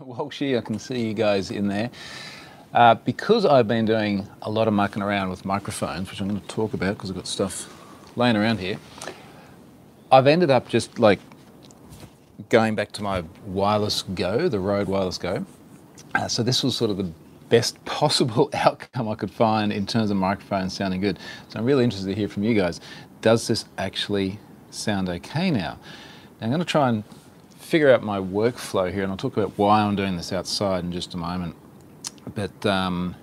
[0.00, 1.90] Walshy, I can see you guys in there.
[2.72, 6.40] Uh, because I've been doing a lot of mucking around with microphones, which I'm going
[6.40, 7.68] to talk about because I've got stuff
[8.16, 8.78] laying around here,
[10.12, 11.18] I've ended up just like
[12.48, 15.44] going back to my wireless Go, the Rode Wireless Go.
[16.14, 17.10] Uh, so this was sort of the
[17.48, 21.18] best possible outcome I could find in terms of microphones sounding good.
[21.48, 22.80] So I'm really interested to hear from you guys.
[23.20, 24.38] Does this actually
[24.70, 25.76] sound okay now?
[26.40, 27.02] now I'm going to try and
[27.68, 30.90] figure out my workflow here, and I'll talk about why I'm doing this outside in
[30.90, 31.54] just a moment.
[32.34, 33.14] But um,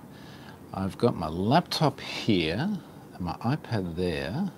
[0.72, 2.70] I've got my laptop here,
[3.14, 4.52] and my iPad there,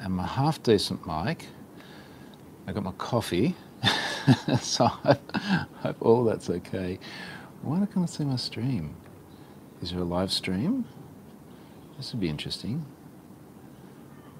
[0.00, 1.46] and my half decent mic.
[2.66, 3.54] I've got my coffee,
[4.62, 5.18] so I
[5.80, 6.98] hope all that's okay.
[7.60, 8.94] Why not come and see my stream?
[9.82, 10.86] Is there a live stream?
[11.98, 12.86] This would be interesting.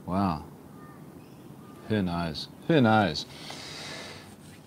[0.07, 0.45] Wow.
[1.88, 2.48] Who knows?
[2.68, 3.27] Who knows?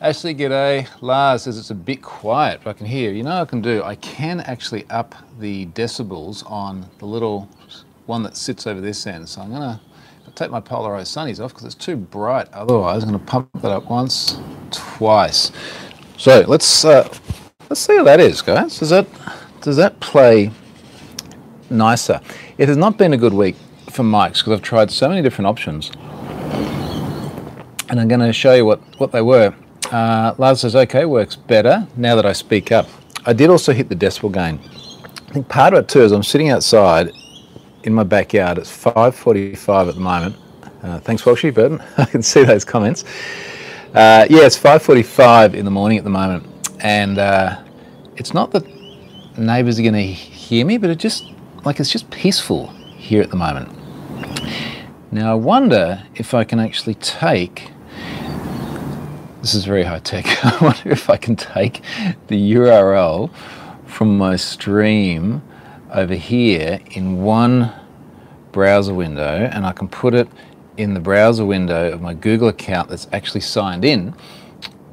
[0.01, 0.87] Ashley, g'day.
[1.01, 3.13] Lars says it's a bit quiet, but I can hear.
[3.13, 3.81] You know I can do?
[3.81, 7.47] I can actually up the decibels on the little
[8.05, 9.27] one that sits over this end.
[9.29, 9.79] So I'm going to
[10.35, 12.49] take my Polarized Sunnies off because it's too bright.
[12.53, 14.37] Otherwise, I'm going to pump that up once,
[14.69, 15.53] twice.
[16.17, 17.07] So let's uh,
[17.69, 18.77] let's see how that is, guys.
[18.77, 19.07] Does that
[19.61, 20.51] does that play
[21.69, 22.19] nicer?
[22.57, 23.55] It has not been a good week
[23.89, 25.89] for mics because I've tried so many different options,
[27.89, 29.55] and I'm going to show you what what they were.
[29.91, 32.87] Uh, Lars says, okay, works better now that I speak up.
[33.25, 34.59] I did also hit the decibel gain.
[35.29, 37.11] I think part of it too is I'm sitting outside
[37.83, 38.57] in my backyard.
[38.57, 40.35] It's 5.45 at the moment.
[40.83, 41.81] Uh, thanks, Walshy Burton.
[41.97, 43.03] I can see those comments.
[43.93, 46.45] Uh, yeah, it's 5.45 in the morning at the moment.
[46.81, 47.61] And uh,
[48.17, 48.65] it's not that
[49.37, 51.31] neighbours are going to hear me, but it just,
[51.63, 53.71] like, it's just peaceful here at the moment.
[55.11, 57.69] Now, I wonder if I can actually take
[59.45, 60.25] this is very high tech.
[60.43, 61.83] I wonder if I can take
[62.29, 63.31] the URL
[63.85, 65.43] from my stream
[65.93, 67.71] over here in one
[68.51, 70.27] browser window and I can put it
[70.77, 74.15] in the browser window of my Google account that's actually signed in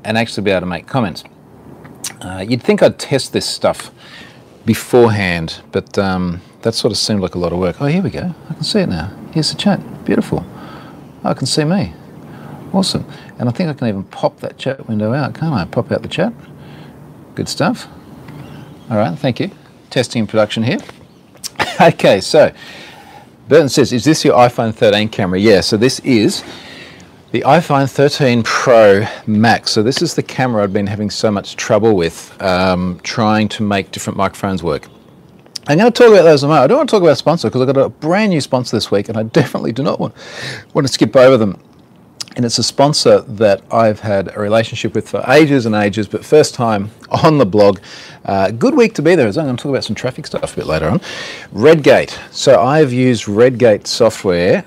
[0.04, 1.24] and actually be able to make comments.
[2.20, 3.90] Uh, you'd think I'd test this stuff
[4.66, 7.80] beforehand, but um, that sort of seemed like a lot of work.
[7.80, 8.34] Oh, here we go.
[8.50, 9.16] I can see it now.
[9.32, 9.80] Here's the chat.
[10.04, 10.44] Beautiful.
[11.24, 11.94] Oh, I can see me.
[12.72, 13.04] Awesome.
[13.38, 15.64] And I think I can even pop that chat window out, can't I?
[15.66, 16.32] Pop out the chat.
[17.34, 17.86] Good stuff.
[18.90, 19.50] All right, thank you.
[19.90, 20.78] Testing production here.
[21.80, 22.52] okay, so
[23.48, 25.38] Burton says, is this your iPhone 13 camera?
[25.38, 26.42] Yeah, so this is
[27.32, 29.70] the iPhone 13 Pro Max.
[29.72, 33.62] So this is the camera I've been having so much trouble with um, trying to
[33.62, 34.88] make different microphones work.
[35.66, 36.64] I'm going to talk about those a moment.
[36.64, 38.90] I don't want to talk about sponsor because I've got a brand new sponsor this
[38.90, 40.14] week and I definitely do not want,
[40.72, 41.60] want to skip over them
[42.36, 46.24] and it's a sponsor that I've had a relationship with for ages and ages, but
[46.24, 47.80] first time on the blog.
[48.24, 49.26] Uh, good week to be there.
[49.26, 51.00] I'm going to talk about some traffic stuff a bit later on.
[51.52, 52.18] Redgate.
[52.30, 54.64] So I've used Redgate software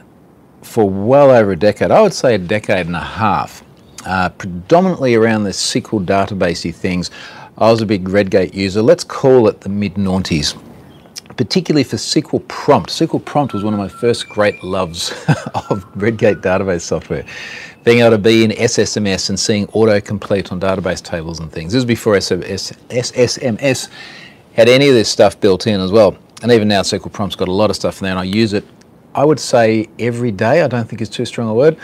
[0.62, 1.92] for well over a decade.
[1.92, 3.64] I would say a decade and a half,
[4.06, 7.12] uh, predominantly around the SQL databasey things.
[7.58, 8.82] I was a big Redgate user.
[8.82, 10.58] Let's call it the mid noughties
[11.38, 12.90] particularly for SQL Prompt.
[12.90, 15.12] SQL Prompt was one of my first great loves
[15.69, 17.25] of Redgate database software.
[17.84, 21.73] Being able to be in SSMS and seeing autocomplete on database tables and things.
[21.73, 23.90] This was before SSMS
[24.53, 26.18] had any of this stuff built in as well.
[26.41, 28.53] And even now SQL Prompt's got a lot of stuff in there and I use
[28.53, 28.66] it,
[29.13, 30.62] I would say every day.
[30.62, 31.78] I don't think it's too strong a word.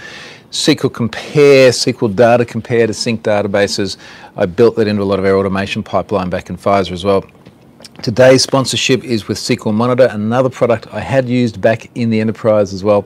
[0.51, 3.95] SQL Compare, SQL Data Compare to sync databases.
[4.35, 7.23] I built that into a lot of our automation pipeline back in Pfizer as well.
[8.01, 12.73] Today's sponsorship is with SQL Monitor, another product I had used back in the enterprise
[12.73, 13.05] as well.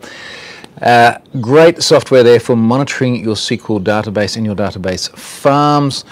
[0.82, 6.06] Uh, great software there for monitoring your SQL database and your database farms.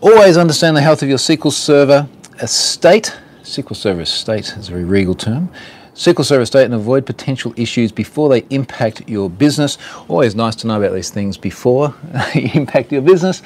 [0.00, 2.08] Always understand the health of your SQL Server
[2.40, 3.14] estate.
[3.42, 5.50] SQL Server estate is a very regal term.
[5.94, 9.76] SQL Server estate and avoid potential issues before they impact your business.
[10.08, 11.94] Always nice to know about these things before
[12.34, 13.42] they impact your business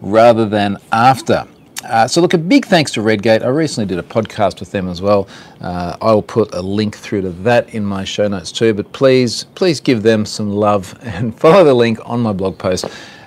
[0.00, 1.46] rather than after.
[1.84, 3.42] Uh, so look, a big thanks to Redgate.
[3.42, 5.28] I recently did a podcast with them as well.
[5.60, 8.72] Uh, I'll put a link through to that in my show notes too.
[8.72, 12.84] But please, please give them some love and follow the link on my blog post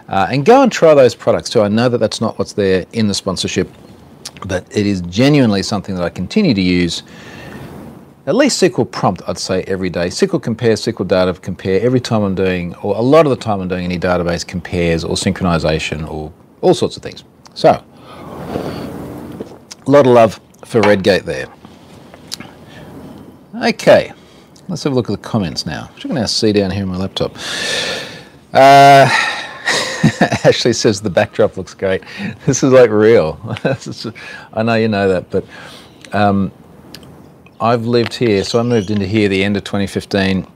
[0.08, 1.62] uh, and go and try those products too.
[1.62, 3.70] I know that that's not what's there in the sponsorship,
[4.46, 7.04] but it is genuinely something that I continue to use.
[8.28, 10.08] At least SQL prompt, I'd say every day.
[10.08, 11.80] SQL compare, SQL data compare.
[11.82, 15.04] Every time I'm doing, or a lot of the time I'm doing any database compares
[15.04, 17.24] or synchronization or all sorts of things.
[17.54, 17.84] So
[18.56, 21.48] a lot of love for Redgate there.
[23.64, 24.12] Okay,
[24.68, 26.84] let's have a look at the comments now, which I can now see down here
[26.84, 27.36] on my laptop.
[28.54, 29.10] Uh,
[30.44, 32.04] Ashley says the backdrop looks great.
[32.46, 33.40] This is like real.
[34.54, 35.46] I know you know that, but
[36.14, 36.52] um,
[37.62, 38.44] I've lived here.
[38.44, 40.48] So I moved into here the end of 2015,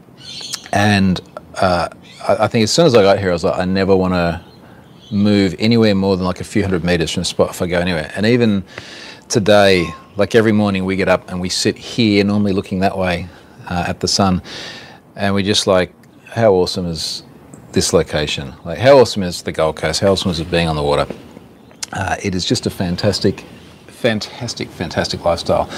[0.74, 1.22] and
[1.56, 1.90] uh,
[2.28, 4.14] I, I think as soon as I got here, I was like, I never want
[4.14, 4.44] to
[5.12, 7.80] move anywhere more than like a few hundred meters from the spot if I go
[7.80, 8.12] anywhere.
[8.16, 8.64] And even
[9.28, 13.28] today, like every morning, we get up and we sit here, normally looking that way
[13.68, 14.42] uh, at the sun,
[15.16, 15.94] and we just like,
[16.26, 17.24] how awesome is
[17.72, 18.54] this location?
[18.66, 20.00] Like, how awesome is the Gold Coast?
[20.00, 21.08] How awesome is it being on the water?
[21.94, 23.46] Uh, it is just a fantastic,
[23.88, 25.70] fantastic, fantastic lifestyle.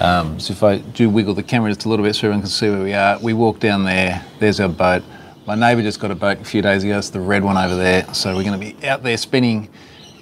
[0.00, 2.50] Um, so if I do wiggle the camera just a little bit so everyone can
[2.50, 4.24] see where we are, we walk down there.
[4.38, 5.02] There's our boat.
[5.48, 6.98] My neighbour just got a boat a few days ago.
[6.98, 8.04] It's the red one over there.
[8.12, 9.70] So we're going to be out there spending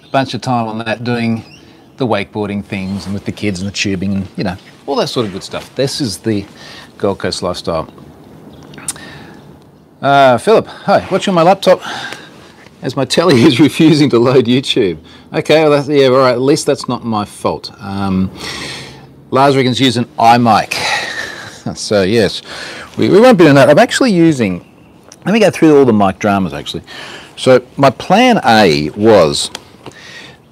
[0.04, 1.44] a bunch of time on that, doing
[1.96, 4.56] the wakeboarding things and with the kids and the tubing and you know
[4.86, 5.74] all that sort of good stuff.
[5.74, 6.46] This is the
[6.96, 7.92] Gold Coast lifestyle.
[10.00, 11.04] Uh, Philip, hi.
[11.10, 11.80] Watching my laptop
[12.82, 14.96] as my telly is refusing to load YouTube.
[15.32, 16.34] Okay, well that's, yeah, all right.
[16.34, 17.72] At least that's not my fault.
[17.80, 18.30] Um,
[19.32, 20.72] Lars reckons use an iMic.
[21.76, 22.42] so yes,
[22.96, 23.68] we, we won't be doing that.
[23.68, 24.64] I'm actually using.
[25.26, 26.84] Let me go through all the mic dramas actually.
[27.36, 29.50] So my plan A was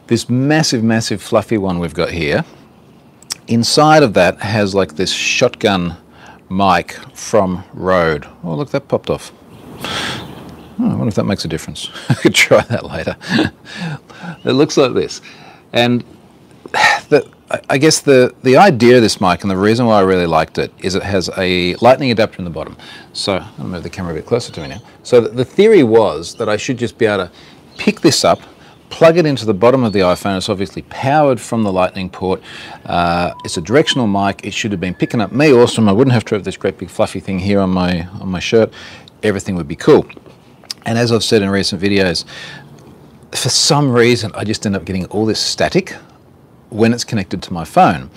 [0.08, 2.44] this massive, massive fluffy one we've got here.
[3.46, 5.96] Inside of that has like this shotgun
[6.50, 8.26] mic from Rode.
[8.42, 9.32] Oh, look, that popped off.
[9.80, 11.88] Oh, I wonder if that makes a difference.
[12.08, 13.16] I could try that later.
[14.44, 15.20] it looks like this.
[15.72, 16.04] And
[17.68, 20.58] I guess the, the idea of this mic and the reason why I really liked
[20.58, 22.76] it is it has a lightning adapter in the bottom.
[23.12, 24.80] So I'll move the camera a bit closer to me now.
[25.02, 27.32] So the theory was that I should just be able to
[27.76, 28.40] pick this up,
[28.88, 30.36] plug it into the bottom of the iPhone.
[30.36, 32.40] It's obviously powered from the lightning port.
[32.84, 34.44] Uh, it's a directional mic.
[34.44, 35.88] It should have been picking up me awesome.
[35.88, 38.40] I wouldn't have to have this great big fluffy thing here on my, on my
[38.40, 38.72] shirt.
[39.22, 40.06] Everything would be cool.
[40.86, 42.24] And as I've said in recent videos,
[43.32, 45.96] for some reason, I just end up getting all this static
[46.74, 48.10] when it's connected to my phone.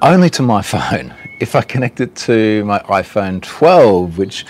[0.00, 1.14] Only to my phone.
[1.40, 4.46] If I connect it to my iPhone 12, which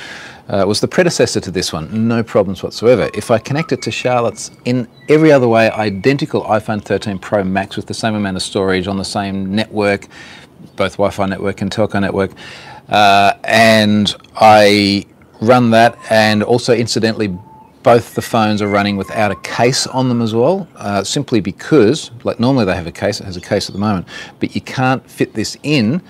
[0.49, 3.11] uh, was the predecessor to this one, no problems whatsoever.
[3.13, 7.77] If I connect it to Charlotte's in every other way, identical iPhone 13 Pro Max
[7.77, 10.07] with the same amount of storage on the same network,
[10.77, 12.31] both Wi-Fi network and telco network,
[12.89, 15.05] uh, and I
[15.41, 17.37] run that, and also incidentally,
[17.89, 22.11] both the phones are running without a case on them as well, uh, simply because,
[22.23, 24.07] like normally they have a case, it has a case at the moment,
[24.41, 26.03] but you can't fit this in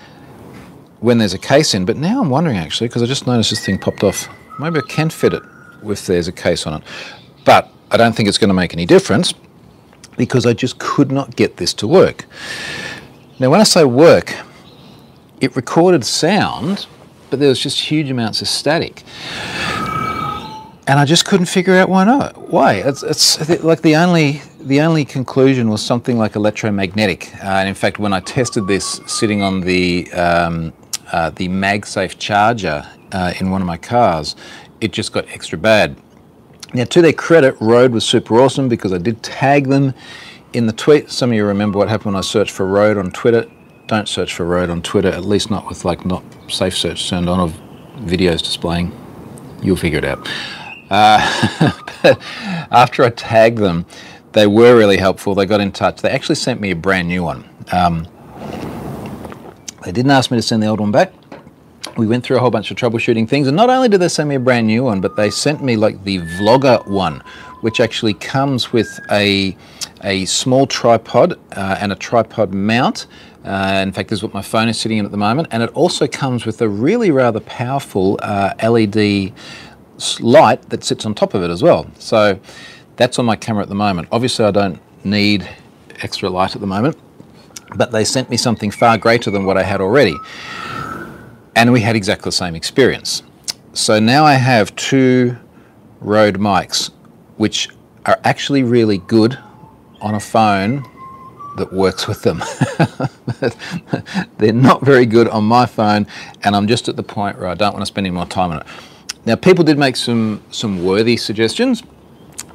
[0.99, 1.85] when there's a case in.
[1.85, 4.27] But now I'm wondering actually, because I just noticed this thing popped off.
[4.59, 5.41] Maybe I can fit it
[5.85, 6.83] if there's a case on it.
[7.45, 9.33] But I don't think it's going to make any difference
[10.17, 12.25] because I just could not get this to work.
[13.39, 14.35] Now, when I say work,
[15.39, 16.87] it recorded sound,
[17.29, 19.05] but there was just huge amounts of static.
[20.89, 22.49] And I just couldn't figure out why not.
[22.49, 22.73] Why?
[22.73, 27.31] It's, it's like the only the only conclusion was something like electromagnetic.
[27.35, 30.73] Uh, and in fact, when I tested this sitting on the um,
[31.11, 34.35] uh, the MagSafe charger uh, in one of my cars,
[34.81, 35.95] it just got extra bad.
[36.73, 39.93] Now, to their credit, Rode was super awesome because I did tag them
[40.53, 41.11] in the tweet.
[41.11, 43.45] Some of you remember what happened when I searched for Rode on Twitter.
[43.85, 47.29] Don't search for Rode on Twitter, at least not with like not safe search turned
[47.29, 47.53] on of
[47.99, 48.91] videos displaying.
[49.61, 50.27] You'll figure it out.
[50.89, 51.71] Uh,
[52.01, 52.19] but
[52.71, 53.85] after I tagged them,
[54.33, 55.35] they were really helpful.
[55.35, 56.01] They got in touch.
[56.01, 57.47] They actually sent me a brand new one.
[57.71, 58.07] Um,
[59.83, 61.13] they didn't ask me to send the old one back.
[61.97, 64.29] We went through a whole bunch of troubleshooting things, and not only did they send
[64.29, 67.23] me a brand new one, but they sent me like the Vlogger one,
[67.61, 69.55] which actually comes with a
[70.03, 73.07] a small tripod uh, and a tripod mount.
[73.43, 75.63] Uh, in fact, this is what my phone is sitting in at the moment, and
[75.63, 79.33] it also comes with a really rather powerful uh, LED
[80.19, 81.89] light that sits on top of it as well.
[81.99, 82.39] So
[82.95, 84.07] that's on my camera at the moment.
[84.11, 85.49] Obviously, I don't need
[86.01, 86.97] extra light at the moment,
[87.75, 90.15] but they sent me something far greater than what I had already.
[91.55, 93.23] And we had exactly the same experience.
[93.73, 95.37] So now I have two
[96.01, 96.91] Rode mics,
[97.37, 97.69] which
[98.05, 99.37] are actually really good
[100.01, 100.85] on a phone
[101.57, 102.41] that works with them.
[104.37, 106.07] They're not very good on my phone,
[106.43, 108.51] and I'm just at the point where I don't want to spend any more time
[108.51, 108.67] on it.
[109.25, 111.83] Now, people did make some, some worthy suggestions.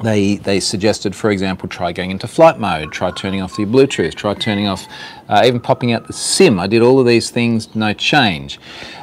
[0.02, 4.14] They, they suggested, for example, try going into flight mode, try turning off the Bluetooth,
[4.14, 4.86] try turning off,
[5.28, 6.58] uh, even popping out the SIM.
[6.58, 8.58] I did all of these things, no change.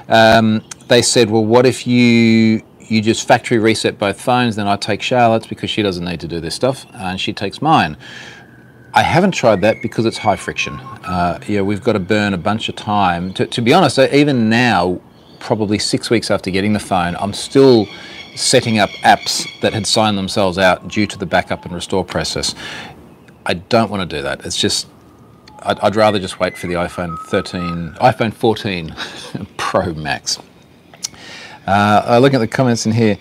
[0.09, 4.75] Um, they said, well, what if you you just factory reset both phones, then I
[4.75, 7.95] take Charlotte's because she doesn't need to do this stuff, and she takes mine.
[8.93, 10.73] I haven't tried that because it's high friction.
[11.05, 13.33] Uh, yeah, we've got to burn a bunch of time.
[13.35, 14.99] To, to be honest, even now,
[15.41, 17.87] probably six weeks after getting the phone, I'm still
[18.35, 22.55] setting up apps that had signed themselves out due to the backup and restore process.
[23.45, 24.45] I don't want to do that.
[24.45, 24.87] It's just
[25.63, 28.95] I'd, I'd rather just wait for the iPhone 13, iPhone 14
[29.57, 30.39] Pro Max.
[31.67, 33.17] Uh, look at the comments in here.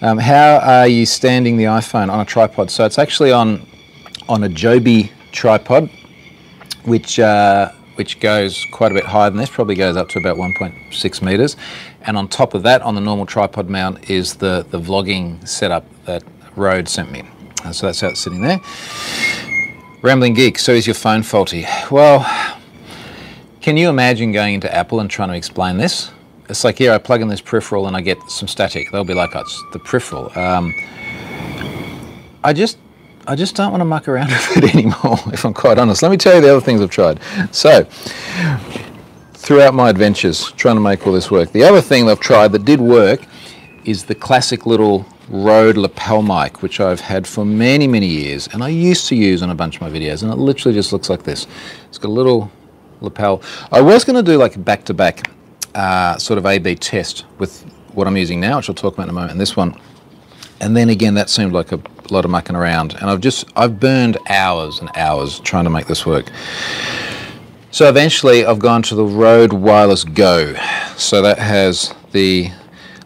[0.00, 2.70] Um, how are you standing the iPhone on a tripod?
[2.70, 3.66] So it's actually on
[4.28, 5.90] on a Joby tripod,
[6.84, 9.50] which uh, which goes quite a bit higher than this.
[9.50, 11.56] Probably goes up to about 1.6 meters.
[12.02, 15.84] And on top of that, on the normal tripod mount, is the the vlogging setup
[16.04, 16.22] that
[16.56, 17.22] Rode sent me.
[17.64, 18.60] Uh, so that's how it's sitting there.
[20.02, 21.64] Rambling Geek, so is your phone faulty?
[21.90, 22.26] Well,
[23.60, 26.10] can you imagine going into Apple and trying to explain this?
[26.48, 28.90] It's like, here, I plug in this peripheral and I get some static.
[28.90, 30.36] They'll be like, oh, it's the peripheral.
[30.36, 30.74] Um,
[32.42, 32.78] I just,
[33.26, 36.02] I just don't want to muck around with it anymore, if I'm quite honest.
[36.02, 37.20] Let me tell you the other things I've tried.
[37.52, 37.84] So,
[39.34, 42.64] throughout my adventures trying to make all this work, the other thing I've tried that
[42.64, 43.20] did work
[43.84, 48.62] is the classic little Rode lapel mic, which I've had for many, many years, and
[48.62, 51.08] I used to use on a bunch of my videos, and it literally just looks
[51.08, 51.46] like this.
[51.88, 52.50] It's got a little
[53.00, 53.40] lapel.
[53.70, 55.30] I was going to do like a back-to-back
[55.74, 57.62] uh, sort of A-B test with
[57.94, 59.80] what I'm using now, which I'll talk about in a moment, and this one.
[60.60, 61.78] And then again, that seemed like a
[62.12, 65.86] lot of mucking around, and I've just, I've burned hours and hours trying to make
[65.86, 66.30] this work.
[67.70, 70.54] So eventually I've gone to the Rode Wireless Go.
[70.96, 72.50] So that has the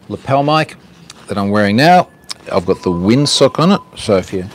[0.09, 0.75] lapel mic
[1.27, 2.09] that I'm wearing now
[2.51, 4.45] I've got the windsock on it, so if you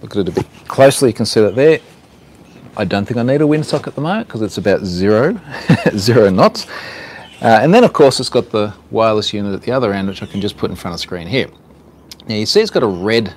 [0.00, 1.80] look at it a bit closely, you can see that there.
[2.76, 5.38] I don't think I need a windsock at the moment because it's about zero,
[5.96, 6.66] zero knots.
[7.40, 10.22] Uh, and then of course it's got the wireless unit at the other end, which
[10.22, 11.48] I can just put in front of the screen here.
[12.28, 13.34] Now you see it's got a red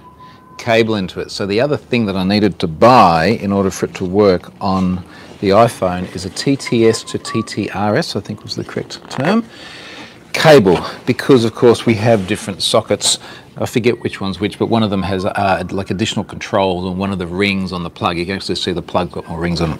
[0.58, 1.32] cable into it.
[1.32, 4.52] So the other thing that I needed to buy in order for it to work
[4.62, 5.04] on
[5.40, 9.46] the iPhone is a TRS to TRRS, I think was the correct term,
[10.34, 13.18] cable, because of course we have different sockets
[13.58, 16.98] I forget which one's which, but one of them has uh, like additional controls on
[16.98, 18.18] one of the rings on the plug.
[18.18, 19.80] You can actually see the plug got more rings on it.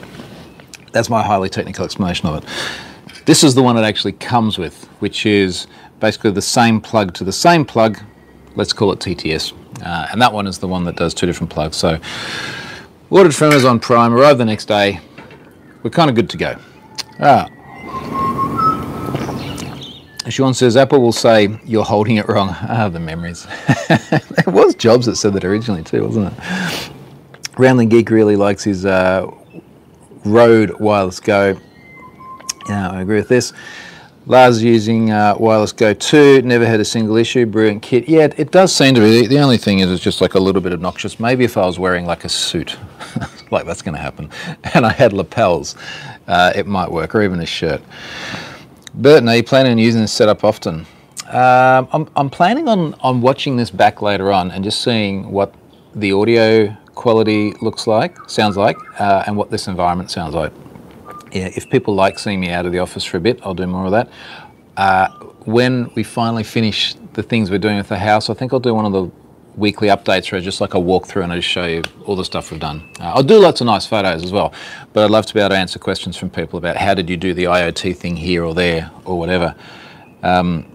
[0.92, 3.26] That's my highly technical explanation of it.
[3.26, 5.68] This is the one it actually comes with, which is
[6.02, 7.98] basically the same plug to the same plug.
[8.56, 9.54] Let's call it TRS.
[9.84, 11.78] Uh, and that one is the one that does two different plugs.
[11.78, 12.00] So
[13.10, 15.00] ordered from Amazon Prime, arrived the next day.
[15.84, 16.56] We're kind of good to go.
[17.20, 17.48] Ah,
[20.32, 22.50] Sean says Apple will say you're holding it wrong.
[22.62, 23.46] Ah, the memories.
[23.90, 26.92] it was Jobs that said that originally too, wasn't it?
[27.58, 29.30] Rambling Geek really likes his uh,
[30.24, 31.58] Rode Wireless Go.
[32.70, 33.52] Yeah, I agree with this.
[34.28, 38.08] Lars using uh, Wireless Go 2, never had a single issue, brilliant kit.
[38.08, 39.26] Yeah, it does seem to be.
[39.26, 41.20] The only thing is it's just like a little bit obnoxious.
[41.20, 42.78] Maybe if I was wearing like a suit,
[43.52, 44.30] like that's going to happen,
[44.76, 45.76] and I had lapels,
[46.28, 47.82] uh, it might work, or even a shirt.
[48.94, 50.86] Burton, are you planning on using this setup often?
[51.28, 55.56] Um, I'm, I'm planning on, on watching this back later on and just seeing what
[55.96, 60.52] the audio quality looks like, sounds like, uh, and what this environment sounds like.
[61.32, 63.68] Yeah, if people like seeing me out of the office for a bit, I'll do
[63.68, 64.10] more of that.
[64.76, 65.08] Uh,
[65.46, 68.74] when we finally finish the things we're doing with the house, I think I'll do
[68.74, 69.10] one of the
[69.56, 72.26] weekly updates where I just like a walkthrough and I just show you all the
[72.26, 72.90] stuff we've done.
[73.00, 74.54] Uh, I'll do lots of nice photos as well,
[74.94, 77.18] but I'd love to be able to answer questions from people about how did you
[77.18, 79.56] do the IoT thing here or there or whatever.
[80.24, 80.66] Um,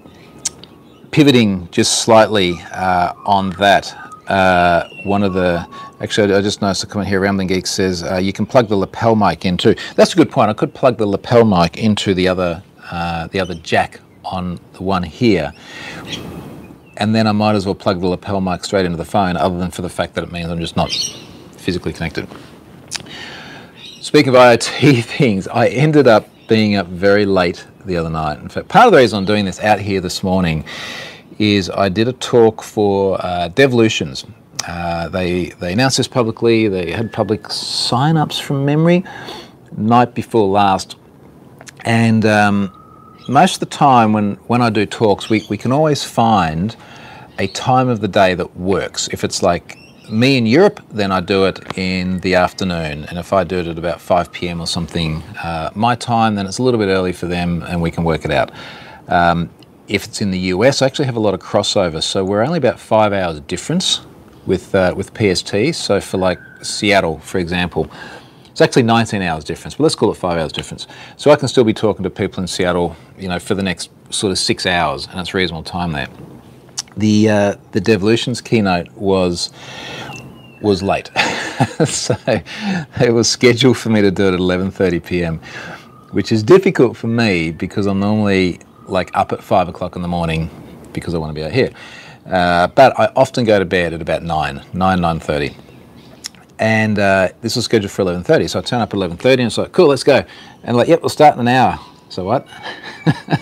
[1.10, 5.66] pivoting just slightly uh, on that, uh, one of the,
[6.00, 8.76] actually I just noticed a comment here, Rambling Geek says uh, you can plug the
[8.76, 9.74] lapel mic in too.
[9.94, 13.40] That's a good point, I could plug the lapel mic into the other, uh, the
[13.40, 15.52] other jack on the one here
[16.96, 19.58] and then I might as well plug the lapel mic straight into the phone, other
[19.58, 20.90] than for the fact that it means I'm just not
[21.56, 22.28] physically connected.
[24.00, 28.38] Speaking of IoT things, I ended up being up very late the other night.
[28.38, 30.64] In fact, part of the reason I'm doing this out here this morning
[31.38, 34.24] is I did a talk for uh, Devlutions.
[34.66, 39.04] Uh, they, they announced this publicly, they had public sign-ups from memory
[39.76, 40.96] night before last.
[41.84, 42.72] And um,
[43.28, 46.74] most of the time when, when I do talks, we, we can always find
[47.38, 49.08] a time of the day that works.
[49.12, 49.78] If it's like
[50.10, 53.04] me in Europe, then I do it in the afternoon.
[53.04, 54.60] And if I do it at about 5 p.m.
[54.60, 57.90] or something, uh, my time, then it's a little bit early for them and we
[57.90, 58.50] can work it out.
[59.08, 59.50] Um,
[59.88, 62.02] if it's in the US, I actually have a lot of crossover.
[62.02, 64.00] So we're only about five hours difference
[64.46, 65.74] with, uh, with PST.
[65.74, 67.90] So for like Seattle, for example,
[68.56, 70.86] it's actually 19 hours difference, but let's call it five hours difference.
[71.18, 73.90] So I can still be talking to people in Seattle, you know, for the next
[74.08, 76.08] sort of six hours, and it's reasonable time there.
[76.96, 79.50] The uh, the Devlutions keynote was
[80.62, 81.10] was late,
[81.84, 85.38] so it was scheduled for me to do it at 11:30 p.m.,
[86.12, 90.08] which is difficult for me because I'm normally like up at five o'clock in the
[90.08, 90.50] morning
[90.92, 91.70] because I want to be out here.
[92.26, 95.54] Uh, but I often go to bed at about 9, 9, 9.30.
[96.58, 99.58] And uh, this was scheduled for 11.30, so I turn up at 11.30 and it's
[99.58, 100.24] like, cool, let's go.
[100.62, 101.78] And like, yep, we'll start in an hour.
[102.08, 102.48] So what?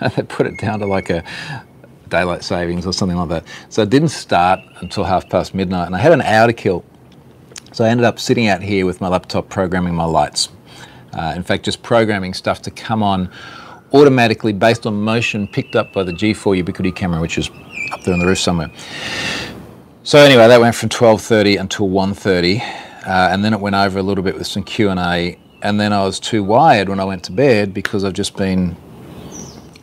[0.00, 1.24] so they put it down to like a
[2.08, 3.44] daylight savings or something like that.
[3.68, 6.84] So it didn't start until half past midnight, and I had an hour to kill.
[7.72, 10.48] So I ended up sitting out here with my laptop programming my lights.
[11.12, 13.30] Uh, in fact, just programming stuff to come on
[13.92, 17.50] automatically based on motion picked up by the G4 Ubiquiti camera, which is
[17.92, 18.70] up there on the roof somewhere.
[20.02, 24.02] So anyway, that went from 12.30 until 1.30, uh, and then it went over a
[24.02, 27.32] little bit with some Q&A, and then I was too wired when I went to
[27.32, 28.76] bed because I've just been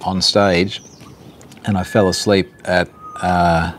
[0.01, 0.81] on stage,
[1.65, 2.89] and I fell asleep at,
[3.21, 3.73] uh,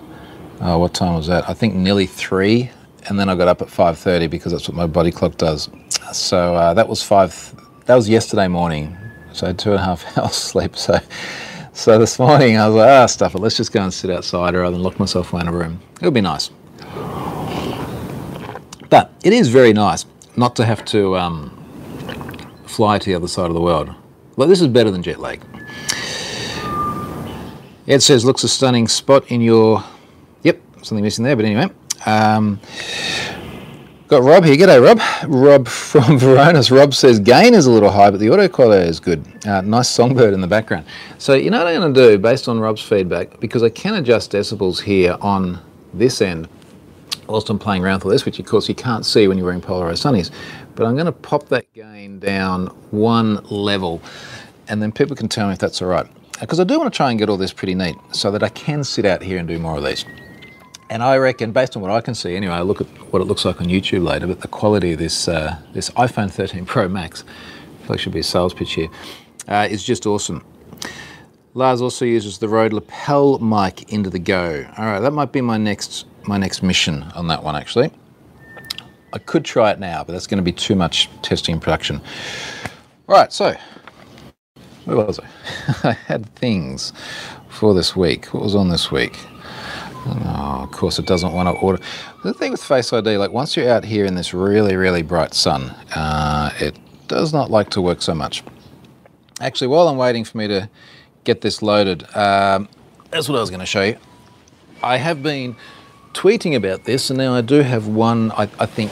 [0.60, 1.48] oh, what time was that?
[1.48, 2.70] I think nearly 3,
[3.08, 5.68] and then I got up at 5.30 because that's what my body clock does.
[6.12, 8.96] So uh, that was 5, that was yesterday morning,
[9.36, 10.98] so two and a half hours sleep, so
[11.72, 14.54] so this morning I was like, ah, stuff it, let's just go and sit outside
[14.54, 15.80] rather than lock myself away in a room.
[16.00, 16.50] It would be nice.
[18.88, 21.50] But it is very nice not to have to um,
[22.66, 23.90] fly to the other side of the world.
[24.36, 25.42] Well, this is better than jet lag.
[27.88, 29.84] Ed says, looks a stunning spot in your...
[30.42, 31.70] Yep, something missing there, but anyway.
[32.04, 32.60] Um,
[34.08, 34.54] Got Rob here.
[34.54, 35.00] G'day, Rob.
[35.28, 36.70] Rob from Varonis.
[36.70, 39.24] Rob says gain is a little high, but the quality is good.
[39.44, 40.86] Uh, nice songbird in the background.
[41.18, 43.94] So you know what I'm going to do based on Rob's feedback, because I can
[43.94, 45.60] adjust decibels here on
[45.92, 46.48] this end
[47.26, 49.60] whilst I'm playing around with this, which of course you can't see when you're wearing
[49.60, 50.30] polarized sunnies.
[50.76, 54.00] But I'm going to pop that gain down one level,
[54.68, 56.06] and then people can tell me if that's all right.
[56.38, 58.50] Because I do want to try and get all this pretty neat so that I
[58.50, 60.04] can sit out here and do more of these.
[60.88, 63.24] And I reckon, based on what I can see, anyway, I look at what it
[63.24, 66.88] looks like on YouTube later, but the quality of this uh, this iPhone 13 Pro
[66.88, 68.88] Max, I feel like should be a sales pitch here,
[69.48, 70.44] uh, is just awesome.
[71.54, 74.64] Lars also uses the Rode lapel mic into the Go.
[74.76, 77.90] All right, that might be my next my next mission on that one actually.
[79.12, 82.00] I could try it now, but that's going to be too much testing and production.
[83.08, 83.56] All right, so
[84.84, 85.28] where was I?
[85.88, 86.92] I had things
[87.48, 88.26] for this week.
[88.26, 89.16] What was on this week?
[90.08, 91.82] Oh, of course it doesn't want to order.
[92.22, 95.34] The thing with Face ID, like once you're out here in this really, really bright
[95.34, 98.42] sun, uh, it does not like to work so much.
[99.40, 100.68] Actually, while I'm waiting for me to
[101.24, 102.68] get this loaded, um,
[103.10, 103.96] that's what I was going to show you.
[104.82, 105.56] I have been
[106.12, 108.90] tweeting about this, and now I do have one, I, I think,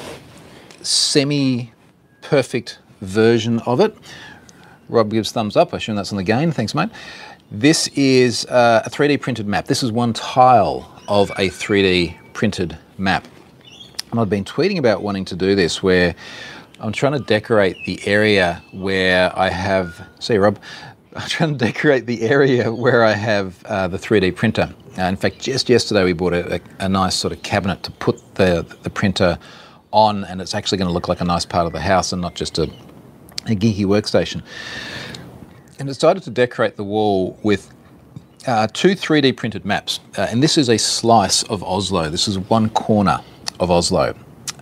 [0.83, 3.97] semi-perfect version of it.
[4.89, 5.73] Rob gives thumbs up.
[5.73, 6.53] I assume that's on the gain.
[6.53, 6.91] Thanks, mate.
[7.51, 9.67] This is uh, a 3D printed map.
[9.67, 13.27] This is one tile of a 3D printed map.
[14.11, 16.15] And I've been tweeting about wanting to do this where
[16.81, 20.59] I'm trying to decorate the area where I have, see Rob,
[21.17, 24.75] I'm trying to decorate the area where I have uh, the 3D printer.
[24.99, 27.91] Uh, in fact, just yesterday we bought a, a, a, nice sort of cabinet to
[27.91, 29.39] put the, the printer
[29.91, 32.23] on and it's actually going to look like a nice part of the house and
[32.23, 32.65] not just a,
[33.47, 34.43] a geeky workstation.
[35.79, 37.74] And decided to decorate the wall with
[38.47, 42.09] uh, two 3D printed maps, uh, and this is a slice of Oslo.
[42.09, 43.21] This is one corner
[43.61, 44.15] of Oslo,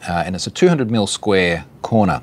[0.08, 2.20] uh, and it's a 200 mil square corner.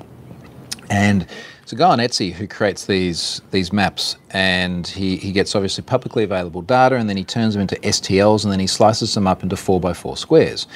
[0.88, 1.26] And
[1.62, 5.84] it's a guy on Etsy who creates these these maps, and he, he gets obviously
[5.84, 9.26] publicly available data, and then he turns them into STLs, and then he slices them
[9.26, 10.66] up into 4x4 squares.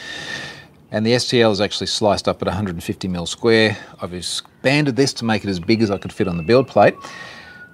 [0.90, 3.76] And the STL is actually sliced up at 150 mil square.
[4.00, 6.68] I've expanded this to make it as big as I could fit on the build
[6.68, 6.94] plate.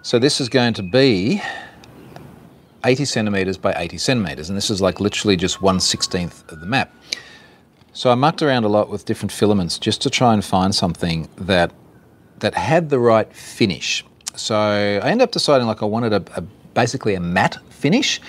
[0.02, 1.42] So this is going to be
[2.84, 6.66] 80 centimeters by 80 centimeters, and this is like literally just 1 16th of the
[6.66, 6.92] map.
[7.92, 11.28] So I mucked around a lot with different filaments just to try and find something
[11.36, 11.72] that
[12.38, 14.04] that had the right finish.
[14.34, 16.40] So I ended up deciding like I wanted a, a
[16.74, 18.20] basically a matte finish.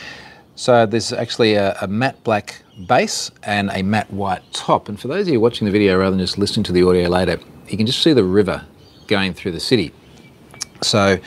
[0.55, 4.89] So there's actually a, a, matte black base and a matte white top.
[4.89, 7.07] And for those of you watching the video rather than just listening to the audio
[7.07, 8.65] later, you can just see the river
[9.07, 9.93] going through the city.
[10.81, 11.19] So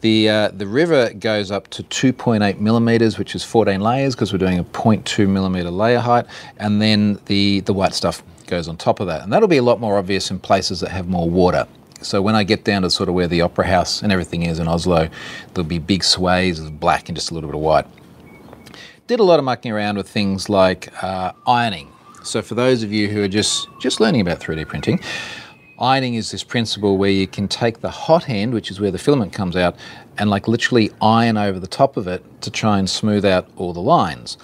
[0.00, 4.38] the, uh, the river goes up to 2.8 millimeters, which is 14 layers because we're
[4.38, 6.26] doing a 0.2 millimeter layer height.
[6.58, 9.22] And then the, the white stuff goes on top of that.
[9.22, 11.66] And that'll be a lot more obvious in places that have more water.
[12.00, 14.60] So when I get down to sort of where the Opera House and everything is
[14.60, 15.08] in Oslo,
[15.54, 17.86] there'll be big sways of black and just a little bit of white.
[19.08, 21.88] Did a lot of mucking around with things like uh, ironing.
[22.22, 25.00] So for those of you who are just, just learning about 3D printing,
[25.80, 28.98] Ironing is this principle where you can take the hot end, which is where the
[28.98, 29.76] filament comes out,
[30.18, 33.72] and like literally iron over the top of it to try and smooth out all
[33.72, 34.36] the lines.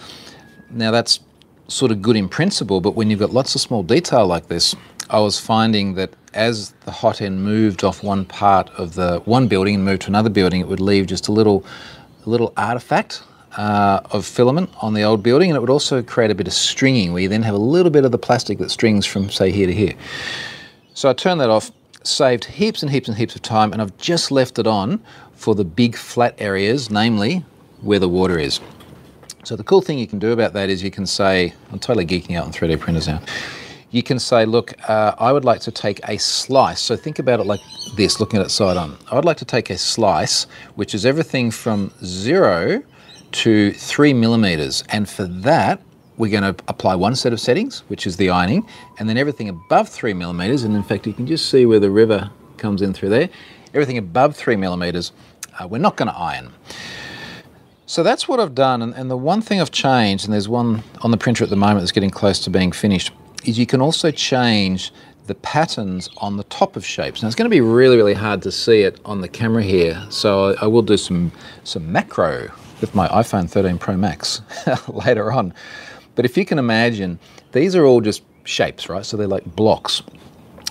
[0.70, 1.18] Now that's
[1.66, 4.76] sort of good in principle, but when you've got lots of small detail like this,
[5.10, 9.48] I was finding that as the hot end moved off one part of the one
[9.48, 11.64] building and moved to another building, it would leave just a little,
[12.24, 13.22] a little artifact
[13.56, 16.52] uh, of filament on the old building and it would also create a bit of
[16.52, 19.50] stringing where you then have a little bit of the plastic that strings from say
[19.50, 19.94] here to here.
[20.94, 21.72] So I turned that off,
[22.04, 25.02] saved heaps and heaps and heaps of time and I've just left it on
[25.32, 27.44] for the big flat areas, namely
[27.80, 28.60] where the water is.
[29.42, 32.06] So the cool thing you can do about that is you can say, I'm totally
[32.06, 33.20] geeking out on 3D printers now.
[33.90, 36.80] You can say, look, uh, I would like to take a slice.
[36.80, 37.60] So think about it like
[37.96, 38.96] this, looking at it side on.
[39.10, 42.82] I would like to take a slice, which is everything from zero
[43.32, 44.84] to three millimeters.
[44.90, 45.80] And for that,
[46.16, 48.66] we're going to apply one set of settings, which is the ironing,
[48.98, 51.90] and then everything above three millimeters, and in fact, you can just see where the
[51.90, 53.28] river comes in through there.
[53.72, 55.12] Everything above three millimeters,
[55.58, 56.52] uh, we're not going to iron.
[57.86, 60.82] So that's what I've done, and, and the one thing I've changed, and there's one
[61.02, 63.12] on the printer at the moment that's getting close to being finished,
[63.44, 64.92] is you can also change
[65.26, 67.22] the patterns on the top of shapes.
[67.22, 70.06] Now it's going to be really, really hard to see it on the camera here,
[70.10, 71.32] so I, I will do some,
[71.64, 72.50] some macro
[72.80, 74.42] with my iPhone 13 Pro Max
[74.88, 75.54] later on.
[76.14, 77.18] But if you can imagine,
[77.52, 79.04] these are all just shapes, right?
[79.04, 80.02] So they're like blocks.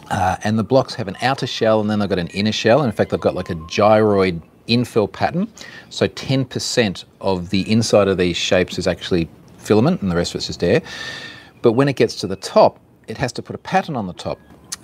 [0.10, 2.80] Uh, and the blocks have an outer shell and then they've got an inner shell.
[2.80, 5.48] And in fact, they've got like a gyroid infill pattern.
[5.90, 10.40] So 10% of the inside of these shapes is actually filament and the rest of
[10.40, 10.82] it's just air.
[11.62, 14.14] But when it gets to the top, it has to put a pattern on the
[14.14, 14.40] top.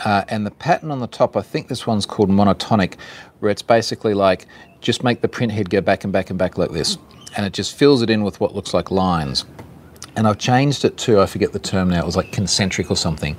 [0.06, 2.96] Uh, and the pattern on the top, I think this one's called monotonic,
[3.40, 4.48] where it's basically like
[4.80, 6.98] just make the print head go back and back and back like this.
[7.36, 9.46] And it just fills it in with what looks like lines.
[10.16, 12.96] And I've changed it to, I forget the term now, it was like concentric or
[12.96, 13.36] something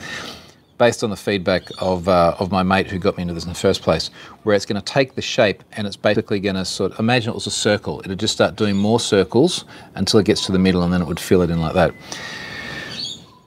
[0.80, 3.50] based on the feedback of, uh, of my mate who got me into this in
[3.50, 4.08] the first place,
[4.44, 7.28] where it's going to take the shape and it's basically going to sort of, imagine
[7.30, 8.00] it was a circle.
[8.00, 11.06] It'll just start doing more circles until it gets to the middle and then it
[11.06, 11.94] would fill it in like that.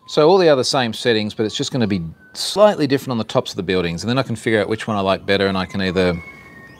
[0.05, 3.17] So all the other same settings, but it's just going to be slightly different on
[3.17, 4.03] the tops of the buildings.
[4.03, 6.13] And then I can figure out which one I like better and I can either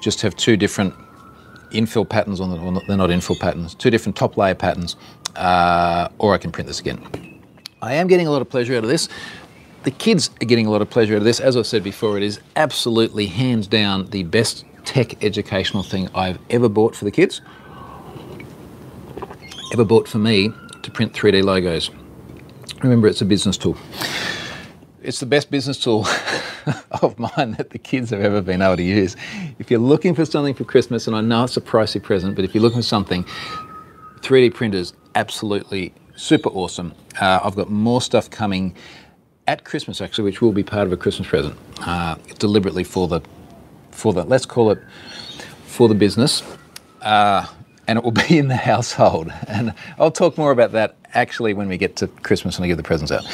[0.04, 0.94] just have two different
[1.72, 4.98] infill patterns on the, they're not infill patterns, two different top layer patterns,
[5.36, 7.42] uh, or I can print this again.
[7.82, 9.10] I am getting a lot of pleasure out of this.
[9.84, 11.40] The kids are getting a lot of pleasure out of this.
[11.40, 16.40] As I've said before, it is absolutely hands down the best tech educational thing I've
[16.50, 17.42] ever bought for the kids,
[19.74, 21.90] ever bought for me to print 3D logos.
[22.82, 23.78] Remember, it's a business tool.
[25.02, 26.06] It's the best business tool
[27.02, 29.18] of mine that the kids have ever been able to use.
[29.60, 32.46] If you're looking for something for Christmas, and I know it's a pricey present, but
[32.46, 33.26] if you're looking for something,
[34.24, 36.94] 3D printers, absolutely super awesome.
[37.20, 38.74] Uh, I've got more stuff coming
[39.48, 43.20] at Christmas actually, which will be part of a Christmas present, uh, deliberately for the,
[43.92, 44.80] for the, let's call it,
[45.66, 46.42] for the business,
[47.02, 47.46] uh,
[47.88, 49.30] and it will be in the household.
[49.48, 52.78] And I'll talk more about that actually when we get to Christmas and I give
[52.78, 53.26] the presents out.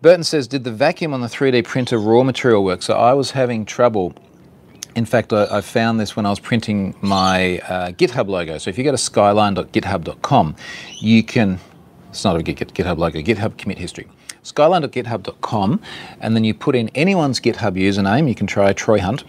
[0.00, 2.82] Burton says, did the vacuum on the 3D printer raw material work?
[2.82, 4.14] So I was having trouble.
[4.94, 8.58] In fact, I, I found this when I was printing my uh, GitHub logo.
[8.58, 10.56] So if you go to skyline.github.com,
[10.98, 11.58] you can,
[12.08, 14.06] it's not a GitHub logo, GitHub commit history
[14.42, 15.80] skyline.github.com,
[16.20, 18.28] and then you put in anyone's GitHub username.
[18.28, 19.24] You can try Troy Hunt,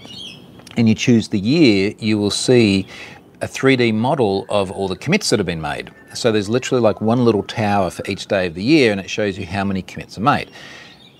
[0.78, 1.94] and you choose the year.
[2.00, 2.88] You will see
[3.42, 5.92] a 3D model of all the commits that have been made.
[6.14, 9.10] So there's literally like one little tower for each day of the year, and it
[9.10, 10.52] shows you how many commits are made.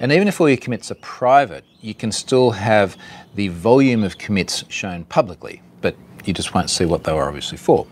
[0.02, 2.98] And even if all your commits are private, you can still have
[3.36, 7.60] the volume of commits shown publicly, but you just won't see what they were obviously
[7.60, 7.86] for.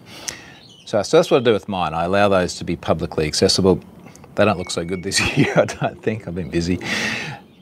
[0.85, 1.93] So, so that's what I do with mine.
[1.93, 3.79] I allow those to be publicly accessible.
[4.33, 6.27] They don't look so good this year, I don't think.
[6.27, 6.79] I've been busy.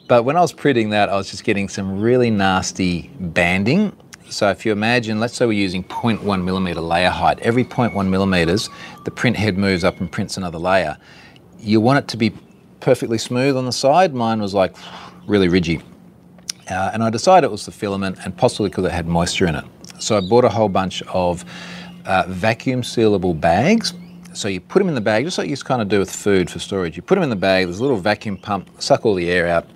[0.08, 3.94] But when I was printing that, I was just getting some really nasty banding.
[4.30, 7.40] So if you imagine, let's say we're using 0.1 millimeter layer height.
[7.40, 8.70] Every 0.1 millimeters,
[9.04, 10.98] the print head moves up and prints another layer.
[11.60, 12.32] You want it to be
[12.88, 14.14] perfectly smooth on the side.
[14.14, 14.74] Mine was like
[15.28, 15.82] really ridgy.
[16.70, 19.56] Uh, and I decided it was the filament and possibly because it had moisture in
[19.56, 19.66] it.
[20.00, 21.44] So I bought a whole bunch of
[22.06, 23.94] uh, vacuum sealable bags
[24.32, 26.50] so you put them in the bag, just like you kind of do with food
[26.50, 26.96] for storage.
[26.96, 29.48] You put them in the bag, there's a little vacuum pump, suck all the air
[29.48, 29.68] out,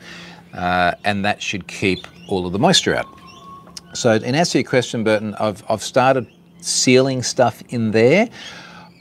[0.54, 3.08] uh, and that should keep all of the moisture out.
[3.93, 6.28] So in answer to your question, Burton, I've, I've started
[6.62, 8.30] sealing stuff in there.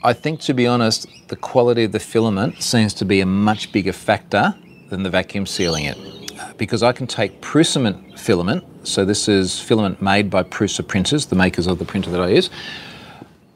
[0.03, 3.71] I think, to be honest, the quality of the filament seems to be a much
[3.71, 4.53] bigger factor
[4.89, 5.97] than the vacuum sealing it.
[6.57, 11.37] Because I can take Prusament filament, so this is filament made by Prusa printers, the
[11.37, 12.49] makers of the printer that I use.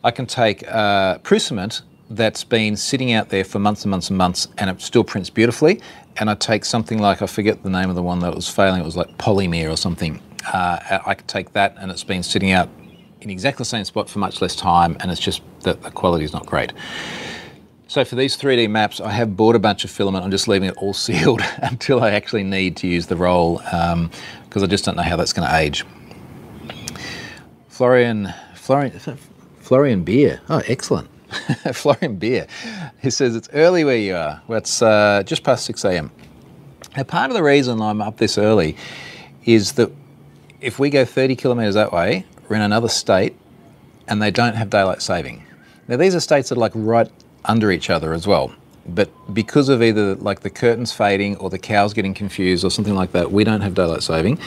[0.05, 4.17] I can take uh, Prusament that's been sitting out there for months and months and
[4.17, 5.81] months and it still prints beautifully.
[6.15, 8.79] And I take something like, I forget the name of the one that was failing,
[8.79, 10.21] it was like Polymer or something.
[10.53, 12.69] Uh, I could take that and it's been sitting out
[13.19, 16.23] in exactly the same spot for much less time and it's just that the quality
[16.23, 16.71] is not great.
[17.95, 20.25] So for these 3D maps, I have bought a bunch of filament.
[20.25, 23.93] I'm just leaving it all sealed until I actually need to use the roll because
[23.93, 24.11] um,
[24.53, 25.85] I just don't know how that's going to age.
[27.69, 28.99] Florian, Florian,
[29.61, 30.41] Florian beer.
[30.49, 31.07] Oh, excellent.
[31.73, 32.47] Florian Beer.
[33.01, 34.41] He says it's early where you are.
[34.45, 36.11] Well, it's uh, just past 6 a.m.
[36.97, 38.75] Now, part of the reason I'm up this early
[39.45, 39.89] is that
[40.59, 43.37] if we go 30 kilometres that way, we're in another state
[44.05, 45.45] and they don't have daylight saving.
[45.87, 47.09] Now, these are states that are like right
[47.47, 48.53] under each other as well.
[48.87, 52.95] But because of either like the curtains fading or the cows getting confused or something
[52.95, 54.37] like that, we don't have daylight saving,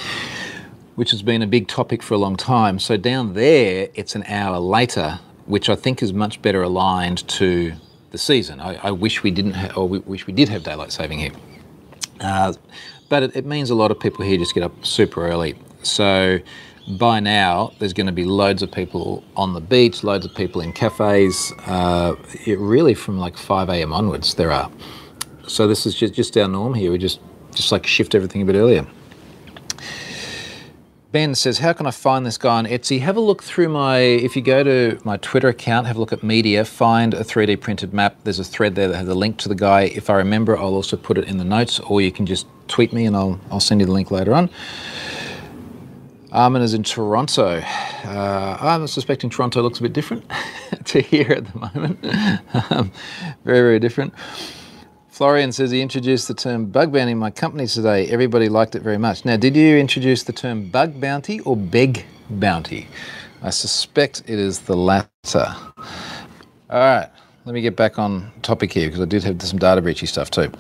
[0.95, 2.79] which has been a big topic for a long time.
[2.79, 7.73] So down there, it's an hour later, which I think is much better aligned to
[8.11, 8.61] the season.
[8.61, 11.33] I, I wish we didn't, ha- or we wish we did have daylight saving here.
[12.21, 12.53] Uh,
[13.09, 15.57] but it, it means a lot of people here just get up super early.
[15.83, 16.39] So
[16.97, 20.61] by now, there's going to be loads of people on the beach, loads of people
[20.61, 21.53] in cafes.
[21.67, 22.15] Uh,
[22.47, 23.93] it really, from like 5 a.m.
[23.93, 24.71] onwards, there are.
[25.47, 26.91] So this is just, just our norm here.
[26.91, 27.21] We just
[27.55, 28.87] just like shift everything a bit earlier.
[31.11, 33.01] Ben says, "How can I find this guy on Etsy?
[33.01, 33.99] Have a look through my.
[33.99, 37.61] If you go to my Twitter account, have a look at media, find a 3D
[37.61, 38.17] printed map.
[38.25, 39.85] There's a thread there that has a link to the guy.
[39.85, 42.93] If I remember, I'll also put it in the notes, or you can just tweet
[42.93, 44.51] me and I'll I'll send you the link later on."
[46.33, 47.63] Armin is in Toronto.
[48.05, 50.31] Uh, I'm suspecting Toronto looks a bit different
[50.85, 52.05] to here at the moment.
[52.71, 52.93] um,
[53.45, 54.13] very, very different.
[55.09, 58.07] Florian says he introduced the term bug bounty in my company today.
[58.09, 59.25] Everybody liked it very much.
[59.25, 62.89] Now, did you introduce the term bug bounty or beg bounty?
[63.43, 65.09] I suspect it is the latter.
[65.35, 65.85] All
[66.71, 67.09] right,
[67.47, 70.31] let me get back on topic here because I did have some data breachy stuff
[70.31, 70.53] too.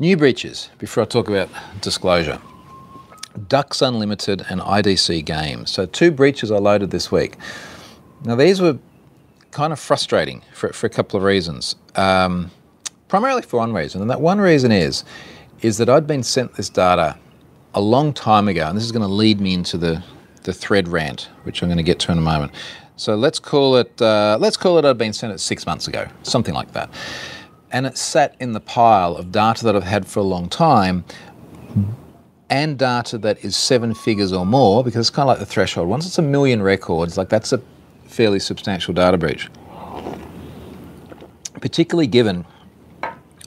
[0.00, 1.48] New breaches before I talk about
[1.80, 2.40] disclosure.
[3.38, 5.70] Ducks Unlimited and IDC Games.
[5.70, 7.36] So, two breaches I loaded this week.
[8.24, 8.78] Now, these were
[9.50, 11.76] kind of frustrating for, for a couple of reasons.
[11.94, 12.50] Um,
[13.08, 15.04] primarily for one reason, and that one reason is
[15.60, 17.16] is that I'd been sent this data
[17.74, 20.02] a long time ago, and this is going to lead me into the
[20.44, 22.52] the thread rant, which I'm going to get to in a moment.
[22.96, 26.08] So let's call it uh, let's call it I'd been sent it six months ago,
[26.22, 26.90] something like that,
[27.70, 31.04] and it sat in the pile of data that I've had for a long time.
[32.50, 35.88] And data that is seven figures or more, because it's kind of like the threshold.
[35.88, 37.60] Once it's a million records, like that's a
[38.06, 39.48] fairly substantial data breach.
[41.60, 42.46] Particularly given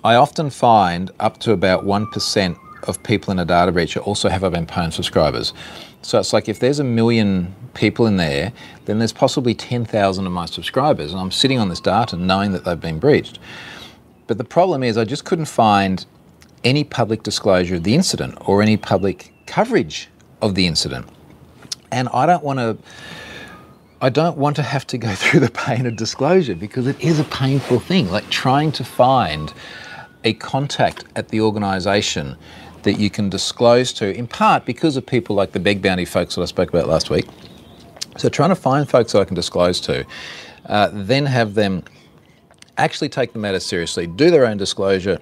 [0.04, 4.42] I often find up to about 1% of people in a data breach also have
[4.42, 5.54] a Pwn subscribers.
[6.02, 8.52] So it's like if there's a million people in there,
[8.86, 12.66] then there's possibly 10,000 of my subscribers, and I'm sitting on this data knowing that
[12.66, 13.38] they've been breached.
[14.26, 16.04] But the problem is, I just couldn't find
[16.63, 20.10] any public disclosure of the incident or any public coverage
[20.41, 21.08] of the incident.
[21.91, 22.78] And I don't want to
[24.04, 27.19] I don't want to have to go through the pain of disclosure because it is
[27.19, 29.54] a painful thing, like trying to find
[30.24, 32.36] a contact at the organisation
[32.84, 36.36] that you can disclose to, in part because of people like the Beg Bounty folks
[36.36, 37.28] that I spoke about last week.
[38.17, 40.06] So trying to find folks that I can disclose to,
[40.65, 41.84] uh, then have them
[42.78, 45.19] actually take the matter seriously, do their own disclosure,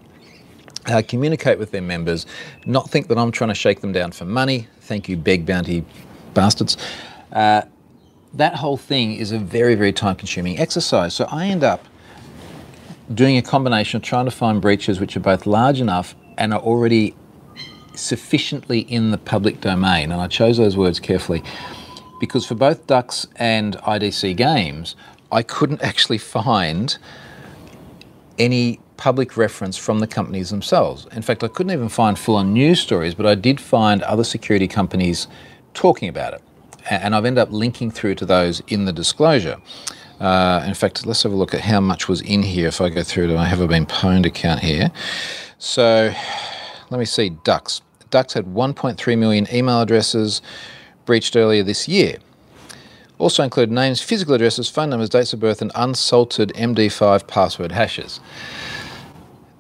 [0.86, 2.26] uh, communicate with their members,
[2.66, 4.68] not think that I'm trying to shake them down for money.
[4.82, 5.86] Thank you, Beg Bounty
[6.34, 6.78] bastards.
[7.32, 7.64] Uh,
[8.34, 11.14] that whole thing is a very, very time consuming exercise.
[11.14, 11.86] So I end up
[13.14, 16.60] doing a combination of trying to find breaches which are both large enough and are
[16.60, 17.16] already
[17.96, 20.12] sufficiently in the public domain.
[20.12, 21.44] And I chose those words carefully
[22.20, 24.96] because for both Ducks and IDC games,
[25.32, 26.98] I couldn't actually find
[28.38, 31.08] any public reference from the companies themselves.
[31.14, 34.26] In fact, I couldn't even find full on news stories, but I did find other
[34.26, 35.30] security companies
[35.74, 36.42] talking about it.
[36.90, 39.58] And I've ended up linking through to those in the disclosure.
[40.20, 42.90] Uh, in fact, let's have a look at how much was in here if I
[42.90, 44.92] go through to my Have I Been Pwned account here.
[45.60, 46.14] So
[46.90, 47.82] let me see, Ducks.
[48.10, 50.42] Ducks had 1.3 million email addresses
[51.06, 52.18] breached earlier this year.
[53.18, 58.20] Also include names, physical addresses, phone numbers, dates of birth, and unsalted MD5 password hashes.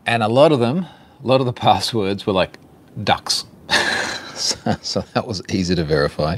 [0.10, 0.88] And a lot of them,
[1.24, 2.58] a lot of the passwords were like
[3.04, 3.45] ducks.
[4.34, 6.38] so, so, that was easy to verify.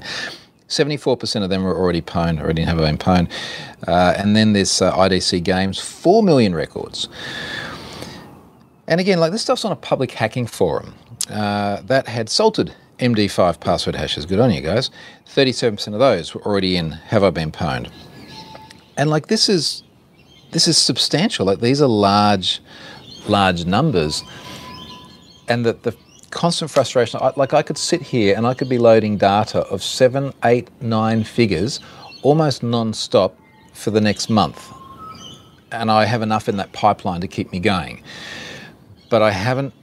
[0.67, 3.31] 74% of them were already pwned, already have been pwned.
[3.87, 7.07] Uh, and then there's uh, IDC Games, 4 million records.
[8.87, 10.93] And again, like this stuff's on a public hacking forum
[11.29, 14.25] uh, that had salted MD5 password hashes.
[14.25, 14.91] Good on you guys.
[15.27, 17.89] 37% of those were already in Have I Been Pwned.
[18.97, 19.83] And like this is
[20.51, 21.45] this is substantial.
[21.45, 22.61] Like these are large,
[23.27, 24.23] large numbers.
[25.47, 25.95] And that the
[26.29, 30.33] constant frustration, like I could sit here and I could be loading data of seven,
[30.43, 31.79] eight, nine figures
[32.23, 33.37] almost non-stop
[33.73, 34.71] for the next month.
[35.71, 38.03] And I have enough in that pipeline to keep me going.
[39.09, 39.73] But I haven't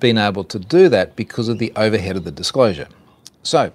[0.00, 2.88] been able to do that because of the overhead of the disclosure.
[3.42, 3.72] So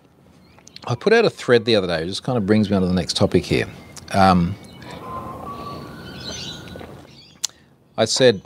[0.86, 2.82] I put out a thread the other day, which just kind of brings me on
[2.82, 3.68] to the next topic here.
[4.12, 4.56] Um,
[7.98, 8.42] I said,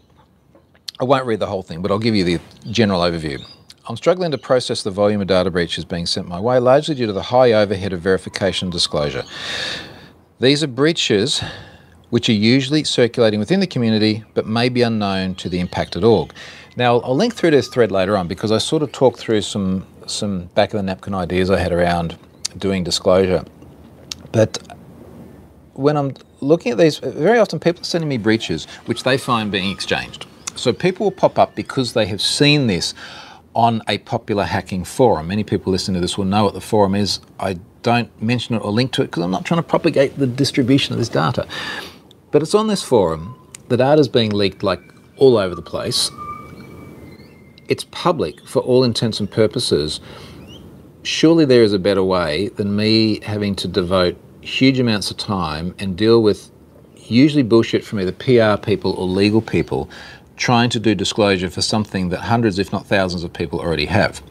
[1.01, 3.43] I won't read the whole thing, but I'll give you the general overview.
[3.89, 7.07] I'm struggling to process the volume of data breaches being sent my way, largely due
[7.07, 9.23] to the high overhead of verification and disclosure.
[10.39, 11.43] These are breaches
[12.11, 16.33] which are usually circulating within the community but may be unknown to the impacted org.
[16.77, 19.87] Now, I'll link through this thread later on because I sort of talked through some,
[20.05, 22.15] some back of the napkin ideas I had around
[22.59, 23.43] doing disclosure.
[24.31, 24.59] But
[25.73, 29.51] when I'm looking at these, very often people are sending me breaches which they find
[29.51, 30.27] being exchanged.
[30.55, 32.93] So people will pop up because they have seen this
[33.53, 35.27] on a popular hacking forum.
[35.27, 37.19] Many people listening to this will know what the forum is.
[37.39, 40.27] I don't mention it or link to it because I'm not trying to propagate the
[40.27, 41.47] distribution of this data.
[42.31, 43.35] But it's on this forum.
[43.67, 44.81] The data is being leaked like
[45.17, 46.09] all over the place.
[47.67, 49.99] It's public for all intents and purposes.
[51.03, 55.73] Surely there is a better way than me having to devote huge amounts of time
[55.79, 56.51] and deal with
[56.95, 59.89] usually bullshit from either PR people or legal people
[60.41, 64.23] trying to do disclosure for something that hundreds, if not thousands, of people already have.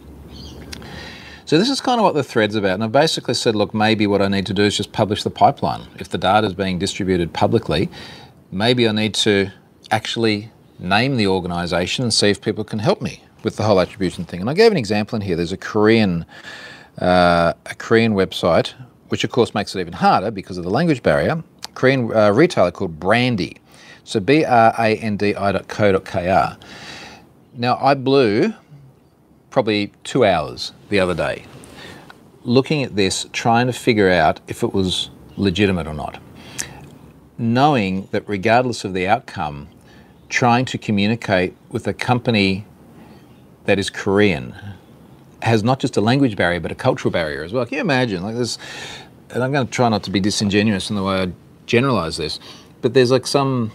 [1.44, 2.74] So this is kind of what the thread's about.
[2.74, 5.30] And I basically said, look, maybe what I need to do is just publish the
[5.30, 5.86] pipeline.
[6.00, 7.88] If the data is being distributed publicly,
[8.50, 9.52] maybe I need to
[9.92, 14.24] actually name the organisation and see if people can help me with the whole attribution
[14.24, 14.40] thing.
[14.40, 15.36] And I gave an example in here.
[15.36, 16.26] There's a Korean,
[16.98, 18.74] uh, a Korean website,
[19.10, 21.42] which of course makes it even harder because of the language barrier.
[21.74, 23.58] Korean uh, retailer called Brandi.
[24.10, 24.56] So B-R-A-N-D-I.co.kr.
[27.54, 28.52] Now I blew
[29.50, 31.44] probably two hours the other day
[32.42, 36.20] looking at this, trying to figure out if it was legitimate or not.
[37.38, 39.68] Knowing that regardless of the outcome,
[40.28, 42.66] trying to communicate with a company
[43.66, 44.56] that is Korean
[45.42, 47.64] has not just a language barrier but a cultural barrier as well.
[47.64, 48.24] Can you imagine?
[48.24, 48.58] Like this,
[49.32, 51.30] and I'm going to try not to be disingenuous in the way I
[51.66, 52.40] generalize this,
[52.82, 53.70] but there's like some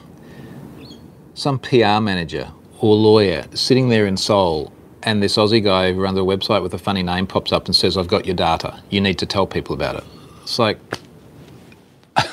[1.35, 4.71] some PR manager or lawyer sitting there in Seoul
[5.03, 7.75] and this Aussie guy who runs a website with a funny name pops up and
[7.75, 8.81] says, I've got your data.
[8.89, 10.03] You need to tell people about it.
[10.41, 10.79] It's like,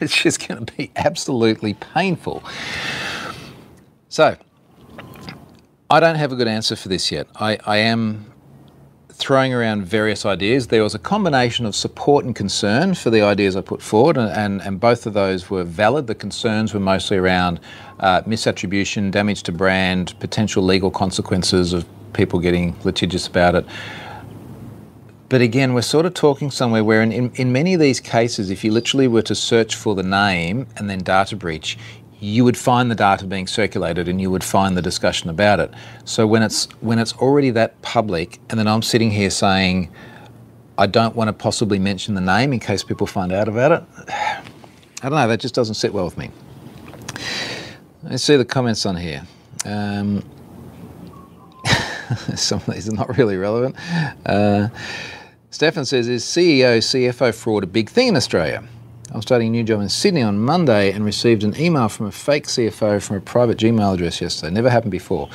[0.00, 2.42] it's just going to be absolutely painful.
[4.08, 4.36] So,
[5.88, 7.28] I don't have a good answer for this yet.
[7.36, 8.32] I, I am
[9.16, 10.66] throwing around various ideas.
[10.66, 14.30] There was a combination of support and concern for the ideas I put forward, and,
[14.30, 16.06] and, and both of those were valid.
[16.06, 17.58] The concerns were mostly around
[17.98, 23.66] uh, misattribution, damage to brand, potential legal consequences of people getting litigious about it.
[25.28, 28.50] But again, we're sort of talking somewhere where, in, in, in many of these cases,
[28.50, 31.78] if you literally were to search for the name and then data breach,
[32.20, 35.70] you would find the data being circulated and you would find the discussion about it.
[36.04, 39.90] So when it's when it's already that public, and then I'm sitting here saying,
[40.78, 43.84] I don't want to possibly mention the name in case people find out about it.
[45.02, 45.28] I don't know.
[45.28, 46.30] That just doesn't sit well with me.
[48.02, 49.26] Let's see the comments on here.
[49.64, 50.22] Um,
[52.34, 53.76] some of these are not really relevant.
[54.24, 54.68] Uh,
[55.50, 58.66] Stefan says, "Is CEO CFO fraud a big thing in Australia?"
[59.12, 62.06] I was starting a new job in Sydney on Monday and received an email from
[62.06, 64.52] a fake CFO from a private Gmail address yesterday.
[64.52, 65.28] Never happened before.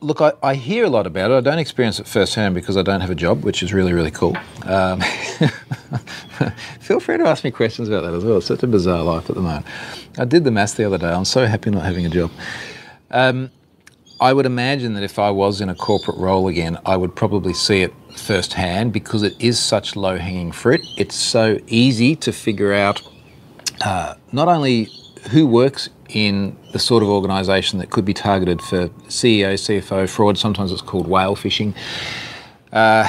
[0.00, 1.34] Look, I, I hear a lot about it.
[1.34, 4.10] I don't experience it firsthand because I don't have a job, which is really, really
[4.10, 4.36] cool.
[4.64, 5.00] Um,
[6.80, 8.38] feel free to ask me questions about that as well.
[8.38, 9.66] It's such a bizarre life at the moment.
[10.18, 11.12] I did the maths the other day.
[11.12, 12.30] I'm so happy not having a job.
[13.10, 13.50] Um,
[14.22, 17.52] I would imagine that if I was in a corporate role again, I would probably
[17.52, 20.80] see it firsthand because it is such low hanging fruit.
[20.96, 23.02] It's so easy to figure out
[23.84, 24.88] uh, not only
[25.32, 30.38] who works in the sort of organisation that could be targeted for CEO, CFO fraud,
[30.38, 31.74] sometimes it's called whale phishing.
[32.70, 33.08] Uh,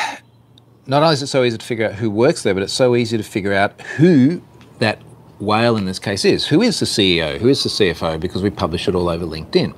[0.88, 2.95] not only is it so easy to figure out who works there, but it's so
[2.95, 4.41] easy to figure out who
[4.80, 4.99] that
[5.38, 6.47] whale in this case is.
[6.47, 7.38] Who is the CEO?
[7.38, 8.19] Who is the CFO?
[8.19, 9.76] Because we publish it all over LinkedIn.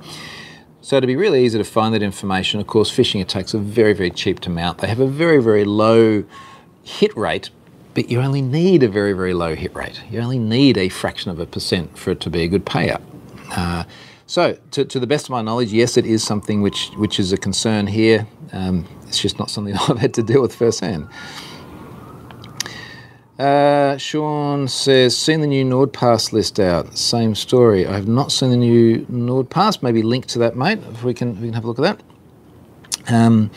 [0.86, 3.92] So to be really easy to find that information, of course, phishing attacks are very,
[3.92, 4.78] very cheap to mount.
[4.78, 6.22] They have a very, very low
[6.84, 7.50] hit rate,
[7.94, 10.00] but you only need a very, very low hit rate.
[10.08, 13.02] You only need a fraction of a percent for it to be a good payout.
[13.50, 13.82] Uh,
[14.28, 17.32] so, to, to, the best of my knowledge, yes, it is something which, which is
[17.32, 18.28] a concern here.
[18.52, 21.08] Um, it's just not something I've had to deal with firsthand.
[23.38, 26.96] Uh, Sean says, seen the new NordPass list out.
[26.96, 27.86] Same story.
[27.86, 29.82] I have not seen the new NordPass.
[29.82, 31.98] Maybe link to that, mate, if we can, we can have a look at
[33.06, 33.14] that.
[33.14, 33.50] Um,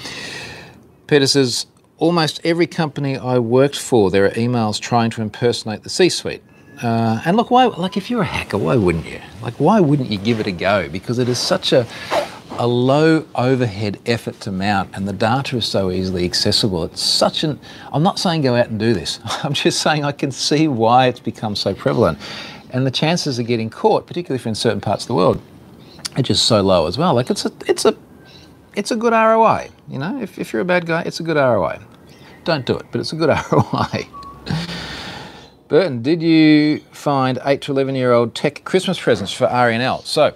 [1.07, 1.65] Peter says,
[1.97, 6.43] almost every company I worked for, there are emails trying to impersonate the C-suite.
[6.83, 7.65] Uh, and look, why?
[7.65, 9.19] Like, if you're a hacker, why wouldn't you?
[9.41, 10.87] Like, why wouldn't you give it a go?
[10.89, 11.85] Because it is such a
[12.59, 16.83] a low overhead effort to mount and the data is so easily accessible.
[16.83, 17.57] It's such an,
[17.93, 19.21] I'm not saying go out and do this.
[19.43, 22.19] I'm just saying I can see why it's become so prevalent.
[22.71, 25.41] And the chances of getting caught, particularly if in certain parts of the world,
[26.17, 27.13] are just so low as well.
[27.13, 27.95] Like it's a it's a
[28.75, 29.69] it's a good ROI.
[29.87, 31.79] You know, if, if you're a bad guy, it's a good ROI.
[32.43, 34.07] Don't do it, but it's a good ROI.
[35.69, 40.03] Burton, did you find 8 to 11 year old tech Christmas presents for RNL?
[40.05, 40.33] So,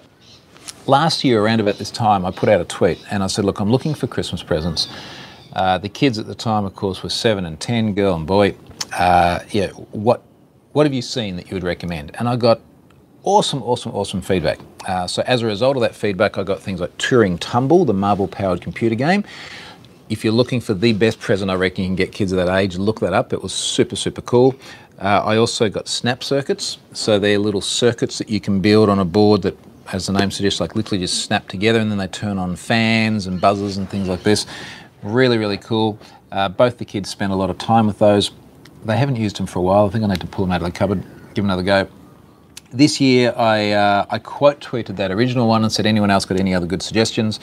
[0.86, 3.60] last year, around about this time, I put out a tweet and I said, Look,
[3.60, 4.88] I'm looking for Christmas presents.
[5.52, 8.54] Uh, the kids at the time, of course, were 7 and 10, girl and boy.
[8.98, 10.22] Uh, yeah, what,
[10.72, 12.10] what have you seen that you would recommend?
[12.18, 12.60] And I got
[13.22, 14.58] awesome, awesome, awesome feedback.
[14.86, 17.94] Uh, so, as a result of that feedback, I got things like Turing Tumble, the
[17.94, 19.24] marble powered computer game.
[20.10, 22.54] If you're looking for the best present I reckon you can get kids of that
[22.54, 23.32] age, look that up.
[23.32, 24.54] It was super, super cool.
[24.98, 26.78] Uh, I also got snap circuits.
[26.92, 29.56] So they're little circuits that you can build on a board that,
[29.92, 33.26] as the name suggests, like literally just snap together and then they turn on fans
[33.26, 34.46] and buzzers and things like this.
[35.02, 35.98] Really, really cool.
[36.32, 38.30] Uh, both the kids spent a lot of time with those.
[38.84, 39.86] They haven't used them for a while.
[39.86, 41.02] I think I need to pull them out of the cupboard,
[41.34, 41.88] give them another go.
[42.72, 46.40] This year, I, uh, I quote tweeted that original one and said, anyone else got
[46.40, 47.38] any other good suggestions?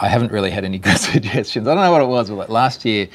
[0.00, 1.66] I haven't really had any good suggestions.
[1.66, 3.08] I don't know what it was, but like last year,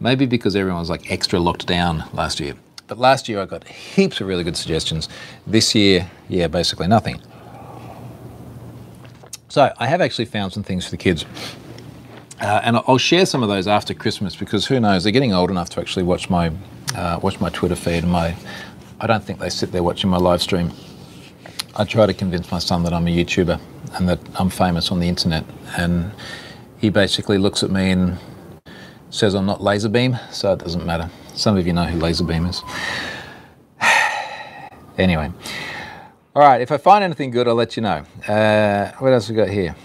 [0.00, 2.54] maybe because everyone was like extra locked down last year.
[2.86, 5.08] But last year I got heaps of really good suggestions.
[5.46, 7.20] This year, yeah, basically nothing.
[9.54, 11.24] So I have actually found some things for the kids.
[12.40, 15.48] Uh, and I'll share some of those after Christmas because who knows, they're getting old
[15.48, 16.50] enough to actually watch my
[16.96, 18.34] uh, watch my Twitter feed and my.
[18.98, 20.72] I don't think they sit there watching my live stream.
[21.76, 23.60] I try to convince my son that I'm a YouTuber
[23.92, 25.44] and that I'm famous on the internet,
[25.78, 26.10] and
[26.80, 28.18] he basically looks at me and
[29.10, 31.08] says I'm not Lazarbeam, so it doesn't matter.
[31.36, 32.60] Some of you know who Lazarbeam is.
[34.98, 35.30] anyway,
[36.34, 36.60] all right.
[36.60, 38.04] If I find anything good, I'll let you know.
[38.26, 39.76] Uh, what else we got here?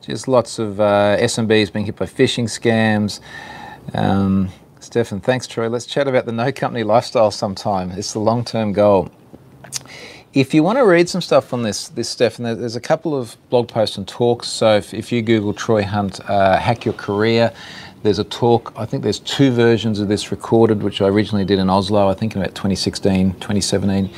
[0.00, 3.20] Just lots of uh, SMBs being hit by phishing scams.
[3.92, 4.48] Um,
[4.78, 5.68] Stefan, thanks, Troy.
[5.68, 7.90] Let's chat about the no company lifestyle sometime.
[7.90, 9.10] It's the long term goal.
[10.32, 13.36] If you want to read some stuff on this, this Stefan, there's a couple of
[13.50, 14.48] blog posts and talks.
[14.48, 17.52] So if, if you Google Troy Hunt, uh, Hack Your Career,
[18.04, 21.58] there's a talk, I think there's two versions of this recorded, which I originally did
[21.58, 24.10] in Oslo, I think in about 2016, 2017.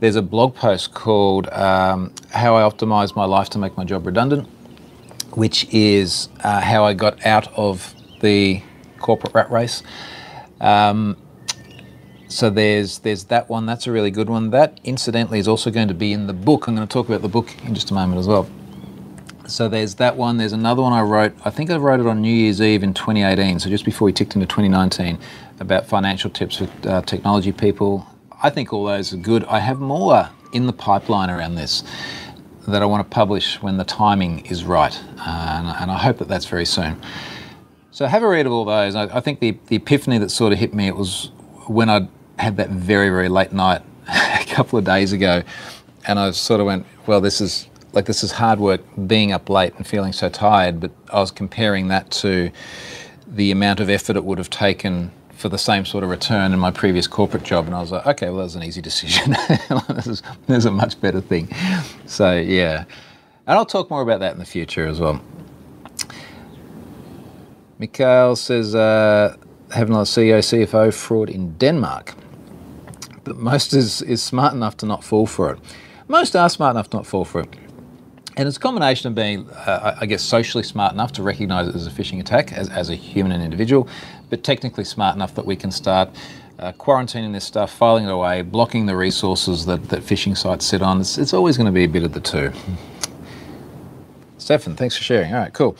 [0.00, 4.06] There's a blog post called um, How I Optimize My Life to Make My Job
[4.06, 4.48] Redundant,
[5.30, 8.60] which is uh, how I got out of the
[8.98, 9.82] corporate rat race.
[10.60, 11.16] Um,
[12.26, 13.66] so there's there's that one.
[13.66, 14.50] That's a really good one.
[14.50, 16.66] That incidentally is also going to be in the book.
[16.66, 18.48] I'm going to talk about the book in just a moment as well.
[19.46, 20.38] So there's that one.
[20.38, 21.34] There's another one I wrote.
[21.44, 23.60] I think I wrote it on New Year's Eve in 2018.
[23.60, 25.18] So just before we ticked into 2019,
[25.60, 28.08] about financial tips for uh, technology people.
[28.44, 29.42] I think all those are good.
[29.44, 31.82] I have more in the pipeline around this
[32.68, 36.28] that I want to publish when the timing is right, uh, and, I hope that
[36.28, 37.00] that's very soon.
[37.90, 38.96] So have a read of all those.
[38.96, 41.30] I, I think the, the epiphany that sort of hit me it was
[41.68, 42.06] when I
[42.38, 45.42] had that very very late night a couple of days ago,
[46.06, 49.48] and I sort of went, well, this is like this is hard work being up
[49.48, 52.50] late and feeling so tired, but I was comparing that to
[53.26, 55.12] the amount of effort it would have taken
[55.44, 58.06] for the same sort of return in my previous corporate job, and I was like,
[58.06, 59.32] okay, well, that was an easy decision.
[59.90, 61.50] this, is, a much better thing.
[62.06, 62.86] So, yeah.
[63.46, 65.20] And I'll talk more about that in the future as well.
[67.78, 69.36] Mikhail says, uh,
[69.70, 72.14] having a CEO, CFO fraud in Denmark.
[73.24, 75.58] But most is, is smart enough to not fall for it.
[76.08, 77.54] Most are smart enough to not fall for it.
[78.36, 81.76] And it's a combination of being, uh, I guess, socially smart enough to recognise it
[81.76, 83.88] as a phishing attack as, as a human and individual,
[84.28, 86.10] but technically smart enough that we can start
[86.58, 90.82] uh, quarantining this stuff, filing it away, blocking the resources that, that phishing sites sit
[90.82, 91.00] on.
[91.00, 92.52] It's, it's always going to be a bit of the two.
[94.38, 95.32] Stefan, thanks for sharing.
[95.32, 95.76] All right, cool.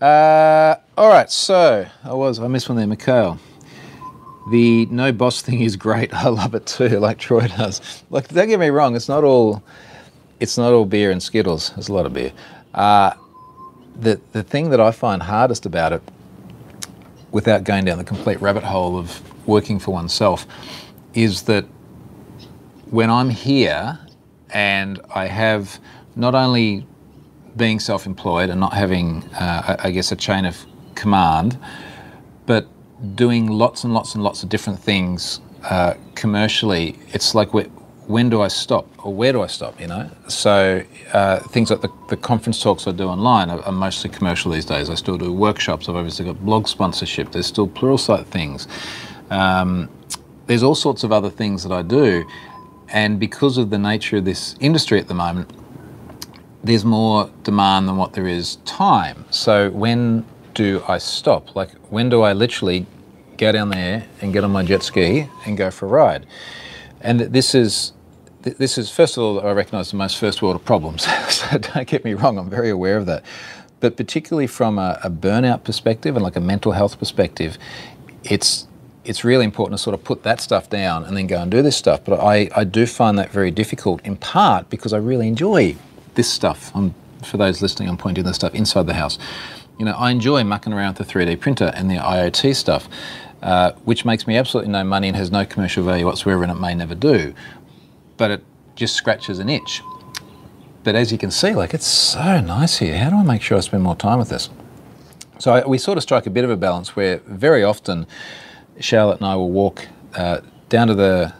[0.00, 3.38] Uh, all right, so I was I missed one there, Mikhail.
[4.50, 6.12] The no boss thing is great.
[6.14, 8.04] I love it too, like Troy does.
[8.10, 9.62] Like, don't get me wrong, it's not all
[10.40, 11.70] it's not all beer and Skittles.
[11.70, 12.32] There's a lot of beer.
[12.74, 13.14] Uh,
[13.98, 16.02] the the thing that I find hardest about it,
[17.30, 20.46] without going down the complete rabbit hole of working for oneself,
[21.14, 21.64] is that
[22.90, 23.98] when I'm here
[24.50, 25.78] and I have
[26.16, 26.86] not only
[27.56, 30.64] being self-employed and not having, uh, I guess, a chain of
[30.94, 31.58] command,
[32.46, 32.66] but
[33.14, 36.98] doing lots and lots and lots of different things uh, commercially.
[37.12, 37.70] It's like we're
[38.06, 40.10] when do I stop or where do I stop, you know?
[40.28, 40.82] So
[41.12, 44.64] uh, things like the, the, conference talks I do online are, are, mostly commercial these
[44.64, 44.90] days.
[44.90, 45.88] I still do workshops.
[45.88, 47.32] I've obviously got blog sponsorship.
[47.32, 48.68] There's still Pluralsight things.
[49.30, 49.88] Um,
[50.46, 52.24] there's all sorts of other things that I do.
[52.88, 55.50] And because of the nature of this industry at the moment,
[56.62, 59.24] there's more demand than what there is time.
[59.30, 61.56] So when do I stop?
[61.56, 62.86] Like, when do I literally
[63.36, 66.26] go down there and get on my jet ski and go for a ride?
[67.04, 67.92] And this is
[68.42, 71.06] this is first of all, I recognise the most first world of problems.
[71.28, 73.24] so don't get me wrong, I'm very aware of that.
[73.80, 77.58] But particularly from a, a burnout perspective and like a mental health perspective,
[78.24, 78.66] it's
[79.04, 81.60] it's really important to sort of put that stuff down and then go and do
[81.60, 82.00] this stuff.
[82.04, 85.76] But I, I do find that very difficult in part because I really enjoy
[86.14, 86.72] this stuff.
[86.74, 89.18] I'm, for those listening, I'm pointing this stuff inside the house.
[89.78, 92.88] You know, I enjoy mucking around with the 3D printer and the IoT stuff,
[93.44, 96.58] uh, which makes me absolutely no money and has no commercial value whatsoever and it
[96.58, 97.34] may never do.
[98.16, 99.82] But it just scratches an itch.
[100.82, 102.98] But as you can see, like it's so nice here.
[102.98, 104.48] How do I make sure I spend more time with this?
[105.38, 108.06] So I, we sort of strike a bit of a balance where very often
[108.80, 110.40] Charlotte and I will walk uh,
[110.70, 111.34] down to the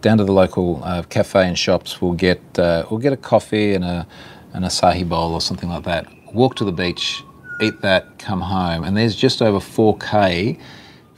[0.00, 2.02] down to the local uh, cafe and shops.
[2.02, 4.08] We'll get uh, we'll get a coffee and a
[4.54, 6.06] an acai bowl or something like that.
[6.34, 7.22] Walk to the beach,
[7.60, 10.58] eat that, come home, and there's just over 4k.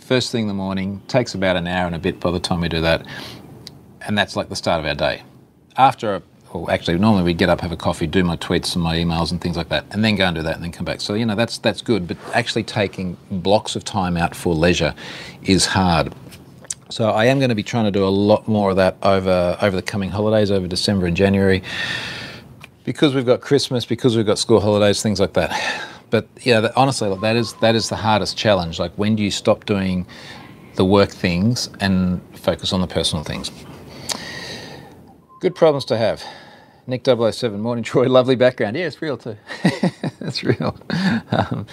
[0.06, 2.60] First thing in the morning takes about an hour and a bit by the time
[2.60, 3.04] we do that,
[4.02, 5.24] and that's like the start of our day.
[5.76, 8.96] After well, actually, normally we get up, have a coffee, do my tweets and my
[8.96, 11.00] emails and things like that, and then go and do that, and then come back.
[11.00, 14.94] So you know that's that's good, but actually taking blocks of time out for leisure
[15.42, 16.14] is hard.
[16.88, 19.58] So I am going to be trying to do a lot more of that over
[19.60, 21.64] over the coming holidays, over December and January,
[22.84, 25.50] because we've got Christmas, because we've got school holidays, things like that.
[26.16, 28.78] But yeah, that, honestly, that is that is the hardest challenge.
[28.78, 30.06] Like when do you stop doing
[30.76, 33.50] the work things and focus on the personal things?
[35.42, 36.24] Good problems to have.
[36.86, 38.76] Nick 007, morning Troy, lovely background.
[38.78, 39.36] Yeah, it's real too.
[40.22, 40.74] it's real.
[41.32, 41.66] Um,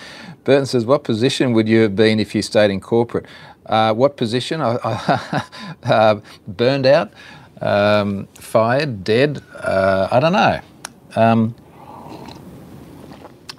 [0.44, 3.26] Burton says, what position would you have been if you stayed in corporate?
[3.68, 4.60] Uh, what position?
[4.62, 6.20] uh,
[6.50, 7.14] burned out,
[7.62, 9.42] um, fired, dead?
[9.56, 10.60] Uh, I don't know.
[11.16, 11.56] Um,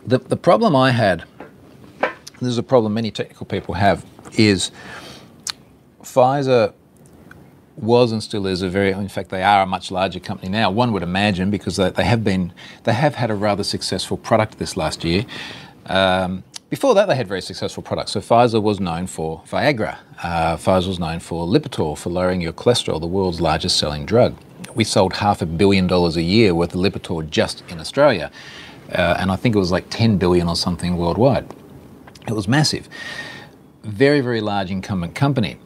[0.06, 1.24] the, the problem I had,
[2.40, 4.04] this is a problem many technical people have,
[4.36, 4.70] is
[6.02, 6.72] Pfizer
[7.76, 10.70] was and still is a very, in fact, they are a much larger company now.
[10.70, 12.52] One would imagine because they, they have been,
[12.84, 15.26] they have had a rather successful product this last year.
[15.86, 18.12] Um, before that, they had very successful products.
[18.12, 19.98] So Pfizer was known for Viagra.
[20.22, 24.36] Uh, Pfizer was known for Lipitor, for lowering your cholesterol, the world's largest selling drug.
[24.74, 28.30] We sold half a billion dollars a year worth of Lipitor just in Australia.
[28.92, 31.46] Uh, and I think it was like 10 billion or something worldwide.
[32.26, 32.88] It was massive.
[33.82, 35.58] Very, very large incumbent company.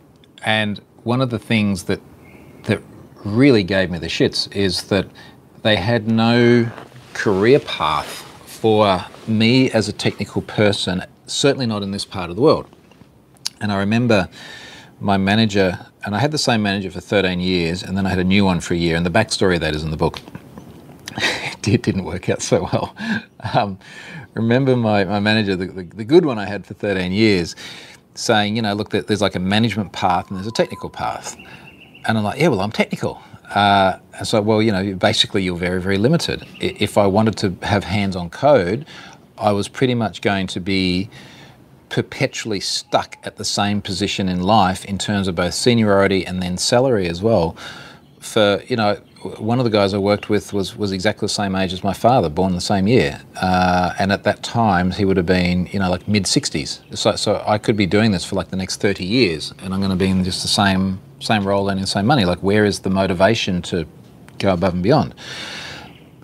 [0.45, 2.01] And one of the things that
[2.65, 2.83] that
[3.25, 5.07] really gave me the shits is that
[5.63, 6.71] they had no
[7.15, 8.09] career path
[8.47, 12.67] for me as a technical person, certainly not in this part of the world.
[13.61, 14.29] And I remember
[15.01, 18.19] my manager, and I had the same manager for 13 years, and then I had
[18.19, 20.21] a new one for a year, and the backstory of that is in the book.
[21.67, 22.95] it didn't work out so well.
[23.55, 23.79] Um,
[24.35, 27.57] remember my, my manager, the, the, the good one I had for 13 years,
[28.15, 31.37] saying, you know, look, there's like a management path and there's a technical path.
[32.07, 33.21] And I'm like, yeah, well, I'm technical.
[33.55, 36.47] Uh, and so, well, you know, basically you're very, very limited.
[36.61, 38.87] If I wanted to have hands on code,
[39.39, 41.09] I was pretty much going to be
[41.89, 46.59] perpetually stuck at the same position in life in terms of both seniority and then
[46.59, 47.57] salary as well
[48.21, 51.57] for, you know, one of the guys I worked with was, was exactly the same
[51.57, 53.21] age as my father, born the same year.
[53.37, 56.97] Uh, and at that time, he would have been, you know, like mid 60s.
[56.97, 59.81] So, so I could be doing this for like the next 30 years and I'm
[59.81, 62.25] going to be in just the same, same role and the same money.
[62.25, 63.87] Like, where is the motivation to
[64.39, 65.15] go above and beyond?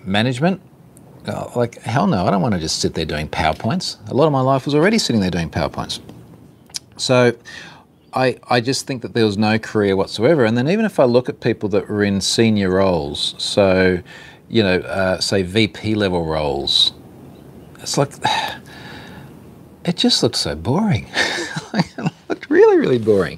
[0.05, 0.61] Management,
[1.27, 3.97] oh, like, hell no, I don't want to just sit there doing PowerPoints.
[4.09, 5.99] A lot of my life was already sitting there doing PowerPoints.
[6.97, 7.35] So
[8.15, 10.45] I, I just think that there was no career whatsoever.
[10.45, 14.01] And then even if I look at people that were in senior roles, so,
[14.47, 16.93] you know, uh, say VP level roles,
[17.81, 18.13] it's like,
[19.85, 21.07] it just looked so boring.
[21.73, 23.37] it looked really, really boring.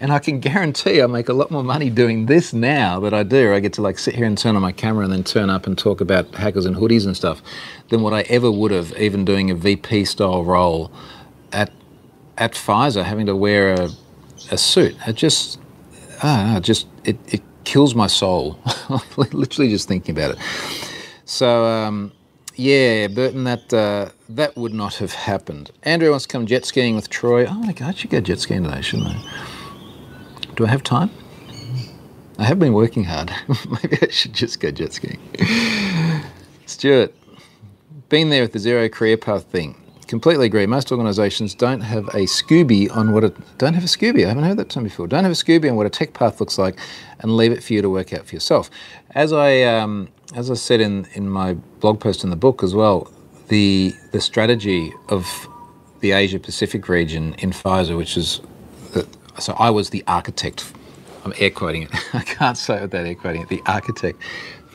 [0.00, 3.22] And I can guarantee I make a lot more money doing this now that I
[3.22, 3.54] do.
[3.54, 5.68] I get to like sit here and turn on my camera and then turn up
[5.68, 7.40] and talk about hackers and hoodies and stuff
[7.90, 10.90] than what I ever would have even doing a VP style role
[11.52, 11.70] at
[12.36, 13.88] at Pfizer, having to wear a
[14.50, 14.96] a suit.
[15.06, 15.60] It just,
[16.22, 18.58] ah, just it, it kills my soul.
[19.16, 20.38] Literally just thinking about it.
[21.24, 22.12] So um,
[22.54, 25.70] yeah, Burton, that uh, that would not have happened.
[25.82, 27.46] Andrew wants to come jet skiing with Troy.
[27.46, 29.22] Oh my God, I should go jet skiing today, shouldn't I?
[30.54, 31.10] Do I have time?
[32.38, 33.32] I have been working hard.
[33.48, 35.20] Maybe I should just go jet skiing.
[36.66, 37.14] Stuart,
[38.08, 39.74] been there with the zero career path thing
[40.06, 40.66] completely agree.
[40.66, 44.24] Most organisations don't have a Scooby on what a don't have a Scooby.
[44.24, 45.06] I haven't heard that term before.
[45.06, 46.78] Don't have a Scooby on what a tech path looks like,
[47.20, 48.70] and leave it for you to work out for yourself.
[49.10, 52.74] As I um, as I said in in my blog post in the book as
[52.74, 53.10] well,
[53.48, 55.26] the the strategy of
[56.00, 58.40] the Asia Pacific region in Pfizer, which is
[58.92, 59.06] the,
[59.38, 60.72] so I was the architect.
[61.24, 61.90] I'm air quoting it.
[62.14, 63.48] I can't say it without air quoting it.
[63.48, 64.20] The architect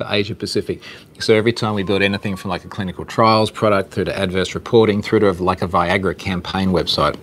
[0.02, 0.82] for Asia Pacific.
[1.20, 4.56] So every time we build anything from like a clinical trials product through to adverse
[4.56, 7.18] reporting through to like a Viagra campaign website,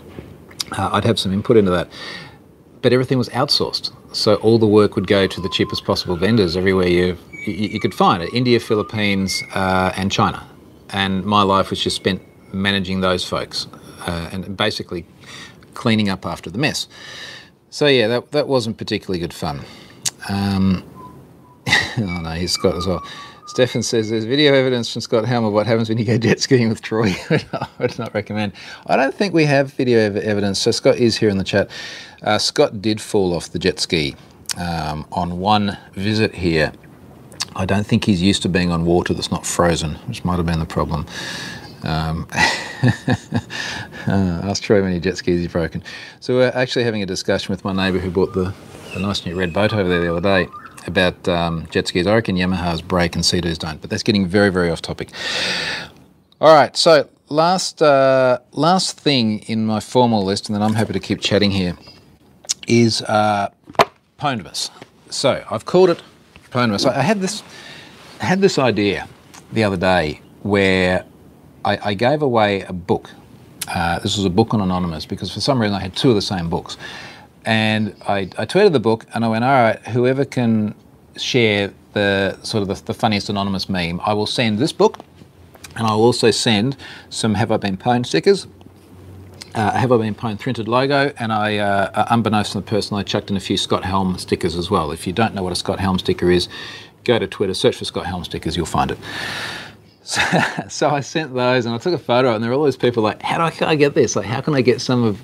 [0.73, 1.89] uh, I'd have some input into that.
[2.83, 3.93] But everything was outsourced.
[4.15, 7.81] So all the work would go to the cheapest possible vendors everywhere you, you, you
[7.81, 10.47] could find it India, Philippines, uh, and China.
[10.91, 12.23] And my life was just spent
[12.55, 13.67] managing those folks
[14.07, 15.05] uh, and basically
[15.75, 16.89] cleaning up after the mess.
[17.71, 19.61] So yeah, that, that wasn't particularly good fun.
[20.29, 20.85] Um,
[22.03, 23.03] oh no, he's Scott as well.
[23.49, 26.39] Stefan says there's video evidence from Scott Helme of what happens when you go jet
[26.39, 27.17] skiing with Troy.
[27.31, 28.53] I would not recommend.
[28.87, 30.61] I don't think we have video ev- evidence.
[30.61, 31.71] So Scott is here in the chat.
[32.23, 34.15] Uh, Scott did fall off the jet ski
[34.59, 36.73] um, on one visit here.
[37.57, 40.47] I don't think he's used to being on water that's not frozen, which might have
[40.47, 41.07] been the problem.
[41.85, 42.29] Um,
[44.07, 45.83] uh, ask Troy how many jet skis he's broken.
[46.21, 48.53] So we're actually having a discussion with my neighbour who bought the,
[48.93, 50.49] the nice new red boat over there the other day
[50.89, 52.07] about um, jet skis.
[52.07, 55.11] I reckon Yamaha's break and Sea-Doos don't, but that's getting very, very off topic.
[56.41, 60.93] All right, so last uh, last thing in my formal list, and then I'm happy
[60.93, 61.77] to keep chatting here,
[62.67, 63.51] is uh.
[65.11, 66.03] So I've called it
[66.51, 66.85] Pondamus.
[66.85, 67.43] I had this
[68.21, 69.07] I had this idea
[69.53, 71.05] the other day where
[71.65, 73.11] I, I gave away a book.
[73.69, 76.15] Uh, this was a book on Anonymous because for some reason I had two of
[76.15, 76.77] the same books.
[77.49, 80.75] And I, I tweeted the book and I went, all right, whoever can
[81.17, 84.99] share the sort of the, the funniest anonymous meme, I will send this book
[85.75, 86.77] and I'll also send
[87.09, 88.47] some Have I Been Pwned stickers.
[89.55, 92.99] Uh, Have I Been Pwned printed logo, and I, uh, uh, unbeknownst to the person,
[92.99, 94.93] I chucked in a few Scott Helme stickers as well.
[94.93, 96.51] If you don't know what a Scott Helme sticker is,
[97.05, 98.99] go to Twitter, search for Scott Helme stickers, you'll find it.
[100.09, 100.23] So,
[100.69, 103.03] so I sent those, and I took a photo, and there were all these people
[103.03, 104.17] like, "How do I, I get this?
[104.17, 105.21] Like, how can I get some of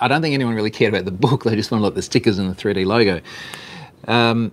[0.00, 1.44] I don't think anyone really cared about the book.
[1.50, 3.20] They just wanted like the stickers and the 3D logo.
[4.08, 4.52] Um,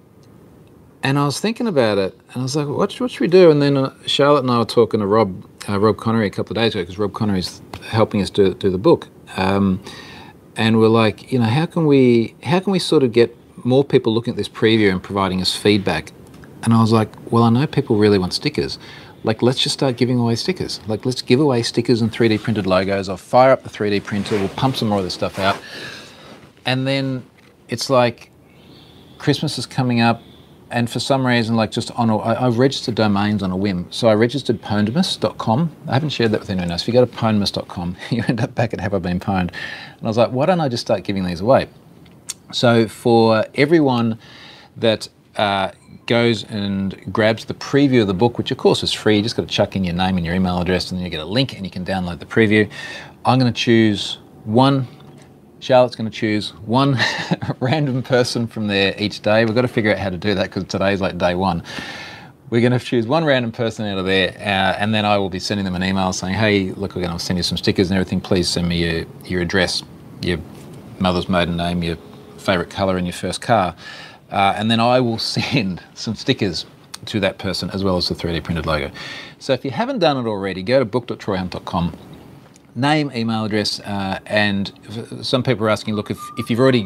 [1.04, 3.52] and I was thinking about it, and I was like, what, what should we do?
[3.52, 6.58] And then uh, Charlotte and I were talking to Rob, uh, Rob Conery a couple
[6.58, 9.08] of days ago, because Rob Conery's helping us do, do the book.
[9.38, 9.82] Um,
[10.56, 13.84] and we're like, you know, how can we how can we sort of get more
[13.84, 16.12] people looking at this preview and providing us feedback?
[16.64, 18.80] And I was like, well, I know people really want stickers
[19.28, 20.80] like let's just start giving away stickers.
[20.88, 23.10] Like let's give away stickers and 3D printed logos.
[23.10, 25.60] I'll fire up the 3D printer, we'll pump some more of this stuff out.
[26.66, 27.26] And then
[27.68, 28.32] it's like
[29.20, 30.22] Christmas is coming up
[30.70, 33.88] and for some reason, like just on, a, I, I registered domains on a whim.
[33.90, 35.76] So I registered pondamus.com.
[35.88, 36.82] I haven't shared that with anyone else.
[36.82, 39.50] If you go to pondamus.com, you end up back at Have I Been Pwned?
[39.50, 41.70] And I was like, why don't I just start giving these away?
[42.52, 44.20] So for everyone
[44.76, 45.08] that
[45.38, 45.72] uh,
[46.08, 49.18] goes and grabs the preview of the book, which of course is free.
[49.18, 51.12] You just got to chuck in your name and your email address, and then you
[51.12, 52.70] get a link and you can download the preview.
[53.26, 54.88] I'm going to choose one.
[55.60, 56.98] Charlotte's going to choose one
[57.60, 59.46] random person from there each day.
[59.46, 61.64] We've got to figure out how to do that because today's like day one.
[62.50, 65.30] We're going to choose one random person out of there, uh, and then I will
[65.30, 67.92] be sending them an email saying, "Hey, look, we're going to send you some stickers
[67.92, 68.22] and everything.
[68.22, 69.84] Please send me your, your address,
[70.22, 70.40] your
[71.00, 71.98] mother's maiden name, your
[72.38, 73.76] favourite colour, and your first car."
[74.32, 76.66] Uh, and then I will send some stickers
[77.06, 78.92] to that person as well as the 3D printed logo.
[79.40, 81.98] So if you haven't done it already, go to book.troyhunt.com,
[82.76, 84.72] name, email address, uh, and
[85.22, 86.86] some people are asking, look, if, if you've already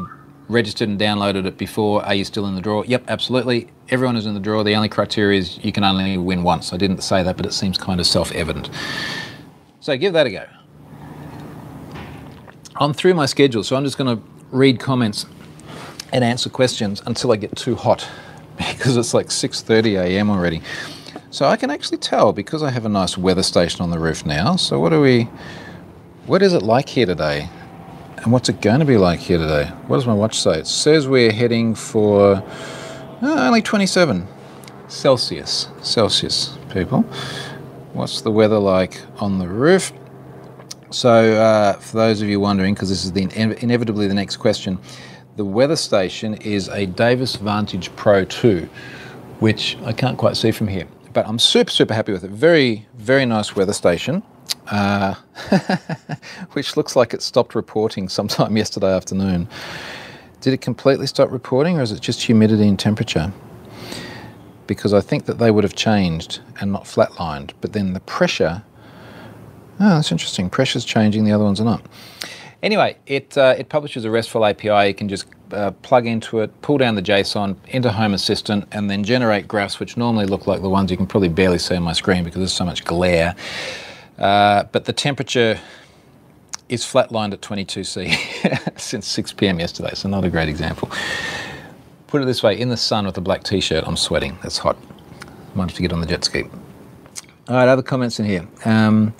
[0.49, 2.83] registered and downloaded it before, are you still in the draw?
[2.83, 3.69] Yep, absolutely.
[3.89, 4.63] Everyone is in the draw.
[4.63, 6.73] The only criteria is you can only win once.
[6.73, 8.69] I didn't say that, but it seems kind of self-evident.
[9.79, 10.45] So give that a go.
[12.75, 15.25] I'm through my schedule, so I'm just going to read comments
[16.11, 18.07] and answer questions until I get too hot
[18.57, 20.29] because it's like 6:30 a.m.
[20.29, 20.61] already.
[21.29, 24.25] So I can actually tell because I have a nice weather station on the roof
[24.25, 24.57] now.
[24.57, 25.29] So what are we
[26.25, 27.49] what is it like here today?
[28.17, 29.65] And what's it going to be like here today?
[29.87, 30.59] What does my watch say?
[30.59, 32.43] It says we're heading for
[33.21, 34.27] oh, only 27
[34.87, 35.69] Celsius.
[35.81, 37.01] Celsius, people.
[37.93, 39.91] What's the weather like on the roof?
[40.91, 43.23] So, uh, for those of you wondering, because this is the
[43.63, 44.77] inevitably the next question,
[45.37, 48.67] the weather station is a Davis Vantage Pro 2,
[49.39, 50.87] which I can't quite see from here.
[51.13, 52.31] But I'm super, super happy with it.
[52.31, 54.23] Very, very nice weather station,
[54.67, 55.15] uh,
[56.51, 59.47] which looks like it stopped reporting sometime yesterday afternoon.
[60.41, 63.31] Did it completely stop reporting or is it just humidity and temperature?
[64.67, 67.51] Because I think that they would have changed and not flatlined.
[67.61, 68.63] But then the pressure,
[69.79, 70.49] oh, that's interesting.
[70.49, 71.85] Pressure's changing, the other ones are not.
[72.63, 74.87] Anyway, it, uh, it publishes a RESTful API.
[74.87, 78.89] You can just uh, plug into it, pull down the JSON into Home Assistant, and
[78.89, 81.83] then generate graphs, which normally look like the ones you can probably barely see on
[81.83, 83.35] my screen because there's so much glare.
[84.19, 85.59] Uh, but the temperature
[86.69, 89.59] is flatlined at 22C since 6 p.m.
[89.59, 90.89] yesterday, so not a great example.
[92.07, 94.37] Put it this way: in the sun with a black t-shirt, I'm sweating.
[94.43, 94.77] That's hot.
[95.55, 96.43] Might have to get on the jet ski.
[97.47, 98.47] All right, other comments in here.
[98.65, 99.13] Um,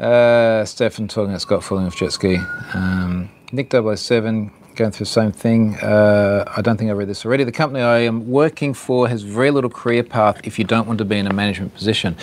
[0.00, 2.38] uh, Stefan talking about Scott falling off jet ski.
[2.74, 5.76] Um, Nick 007 going through the same thing.
[5.76, 7.44] Uh, I don't think I read this already.
[7.44, 10.98] The company I am working for has very little career path if you don't want
[10.98, 12.16] to be in a management position.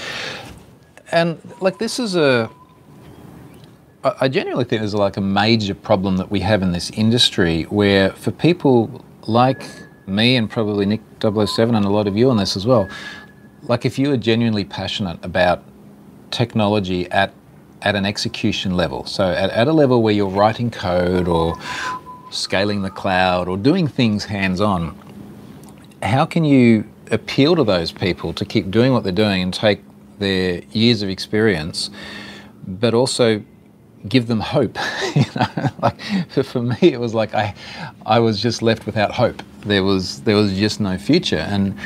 [1.11, 2.49] And like this is a,
[4.03, 8.11] I genuinely think there's like a major problem that we have in this industry where
[8.11, 9.63] for people like
[10.07, 12.89] me and probably Nick 007 and a lot of you on this as well,
[13.63, 15.63] like if you are genuinely passionate about
[16.31, 17.33] technology at
[17.81, 21.57] at an execution level, so at, at a level where you're writing code or
[22.31, 24.97] scaling the cloud or doing things hands-on,
[26.01, 29.81] how can you appeal to those people to keep doing what they're doing and take
[30.19, 31.89] their years of experience,
[32.65, 33.43] but also
[34.07, 34.77] give them hope.
[35.15, 35.99] you know, like
[36.43, 37.53] for me, it was like I,
[38.05, 39.41] I was just left without hope.
[39.61, 41.77] There was there was just no future, and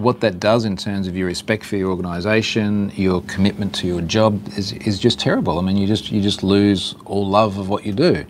[0.00, 4.00] what that does in terms of your respect for your organisation, your commitment to your
[4.00, 5.58] job is, is just terrible.
[5.58, 8.24] I mean, you just you just lose all love of what you do.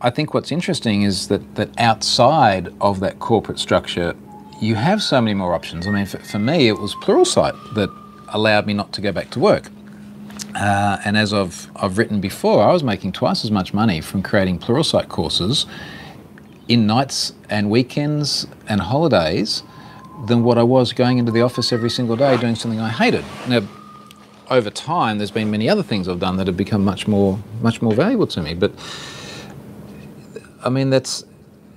[0.00, 4.14] I think what's interesting is that that outside of that corporate structure,
[4.60, 5.86] you have so many more options.
[5.86, 7.90] I mean, for, for me, it was Pluralsight that
[8.28, 9.68] allowed me not to go back to work.
[10.54, 14.22] Uh, and as I've, I've written before, I was making twice as much money from
[14.22, 15.66] creating Pluralsight courses
[16.68, 19.62] in nights and weekends and holidays
[20.26, 23.24] than what I was going into the office every single day doing something I hated.
[23.48, 23.62] Now,
[24.50, 27.82] over time, there's been many other things I've done that have become much more, much
[27.82, 28.54] more valuable to me.
[28.54, 28.72] But
[30.62, 31.24] I mean, that's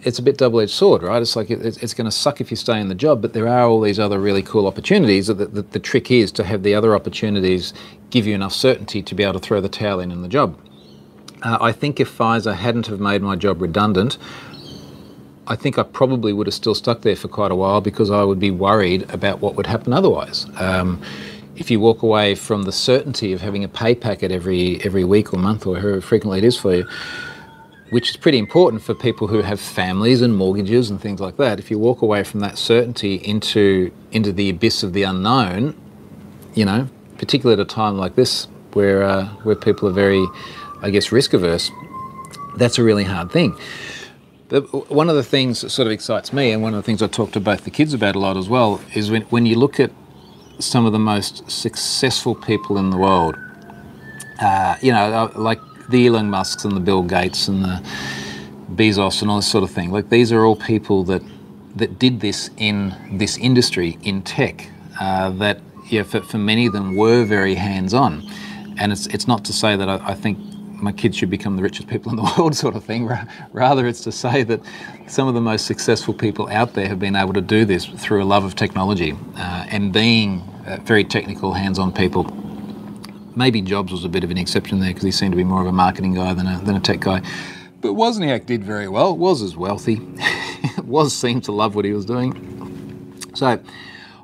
[0.04, 1.20] it's a bit double-edged sword, right?
[1.20, 3.48] It's like it, it's going to suck if you stay in the job, but there
[3.48, 5.26] are all these other really cool opportunities.
[5.28, 7.74] The, the, the trick is to have the other opportunities
[8.12, 10.60] give you enough certainty to be able to throw the towel in in the job.
[11.42, 14.20] Uh, I think if Pfizer hadn't have made my job redundant,
[15.48, 18.24] I think I probably would have still stuck there for quite a while because I
[18.24, 20.48] would be worried about what would happen otherwise.
[20.58, 21.02] Um,
[21.56, 25.34] if you walk away from the certainty of having a pay packet every every week
[25.34, 26.88] or month or however frequently it is for you,
[27.92, 31.60] which is pretty important for people who have families and mortgages and things like that.
[31.60, 35.76] If you walk away from that certainty into into the abyss of the unknown,
[36.56, 40.26] you know, particularly at a time like this where uh, where people are very,
[40.82, 41.72] I guess, risk averse,
[42.58, 43.56] that's a really hard thing.
[44.50, 47.08] One of the things that sort of excites me, and one of the things I
[47.08, 49.80] talk to both the kids about a lot as well, is when, when you look
[49.80, 49.92] at
[50.60, 53.36] some of the most successful people in the world,
[54.40, 57.82] uh, you know, uh, like the Elon Musks and the Bill Gates and the
[58.74, 59.92] Bezos and all this sort of thing.
[59.92, 61.24] Like these are all people that
[61.76, 64.70] that did this in this industry in tech.
[65.02, 68.24] Uh, that yeah, for, for many of them were very hands-on,
[68.78, 70.38] and it's it's not to say that I, I think
[70.82, 73.10] my kids should become the richest people in the world, sort of thing.
[73.52, 74.62] Rather, it's to say that
[75.08, 78.24] some of the most successful people out there have been able to do this through
[78.24, 82.24] a love of technology uh, and being uh, very technical, hands on people.
[83.36, 85.62] Maybe Jobs was a bit of an exception there because he seemed to be more
[85.62, 87.22] of a marketing guy than a, than a tech guy.
[87.82, 90.02] But Wozniak did very well, was as wealthy,
[90.84, 93.22] was seemed to love what he was doing.
[93.36, 93.60] So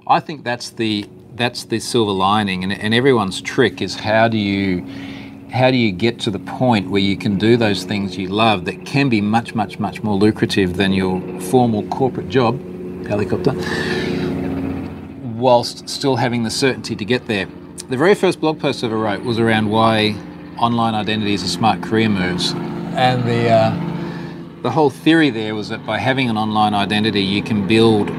[0.07, 4.37] I think that's the that's the silver lining and, and everyone's trick is how do
[4.37, 4.85] you
[5.51, 8.63] how do you get to the point where you can do those things you love
[8.65, 12.57] that can be much, much, much more lucrative than your formal corporate job,
[13.05, 13.51] helicopter,
[15.35, 17.47] whilst still having the certainty to get there?
[17.89, 20.15] The very first blog post I ever wrote was around why
[20.57, 22.53] online identities are smart career moves.
[22.95, 27.43] And the, uh, the whole theory there was that by having an online identity, you
[27.43, 28.09] can build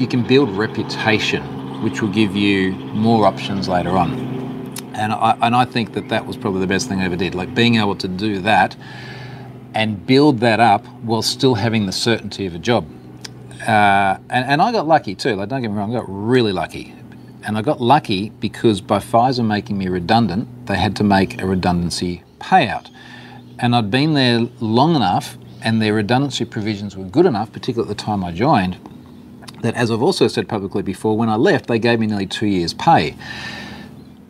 [0.00, 1.44] you can build reputation,
[1.84, 4.31] which will give you more options later on.
[4.94, 7.34] And I, and I think that that was probably the best thing I ever did.
[7.34, 8.76] Like being able to do that
[9.74, 12.86] and build that up while still having the certainty of a job.
[13.66, 15.34] Uh, and, and I got lucky too.
[15.34, 16.94] Like, don't get me wrong, I got really lucky.
[17.44, 21.46] And I got lucky because by Pfizer making me redundant, they had to make a
[21.46, 22.88] redundancy payout.
[23.58, 27.96] And I'd been there long enough, and their redundancy provisions were good enough, particularly at
[27.96, 28.76] the time I joined,
[29.62, 32.46] that as I've also said publicly before, when I left, they gave me nearly two
[32.46, 33.16] years' pay.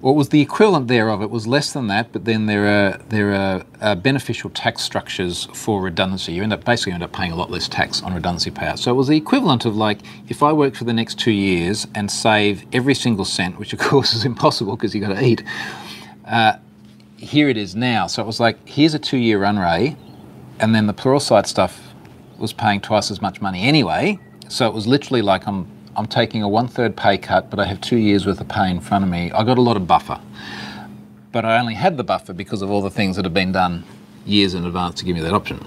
[0.03, 1.23] What was the equivalent thereof?
[1.23, 5.45] It was less than that, but then there are there are uh, beneficial tax structures
[5.55, 6.33] for redundancy.
[6.33, 8.81] You end up basically end up paying a lot less tax on redundancy payouts.
[8.81, 11.87] So it was the equivalent of like if I worked for the next two years
[11.95, 15.45] and save every single cent, which of course is impossible because you got to eat.
[16.27, 16.55] Uh,
[17.17, 18.09] here it is now.
[18.09, 19.97] So it was like here's a two-year run rate,
[20.59, 21.81] and then the Pluralsight stuff
[22.39, 24.19] was paying twice as much money anyway.
[24.49, 27.67] So it was literally like I'm I'm taking a one third pay cut, but I
[27.67, 29.31] have two years worth of pay in front of me.
[29.33, 30.21] I got a lot of buffer.
[31.33, 33.85] But I only had the buffer because of all the things that have been done
[34.27, 35.65] years in advance to give me that option.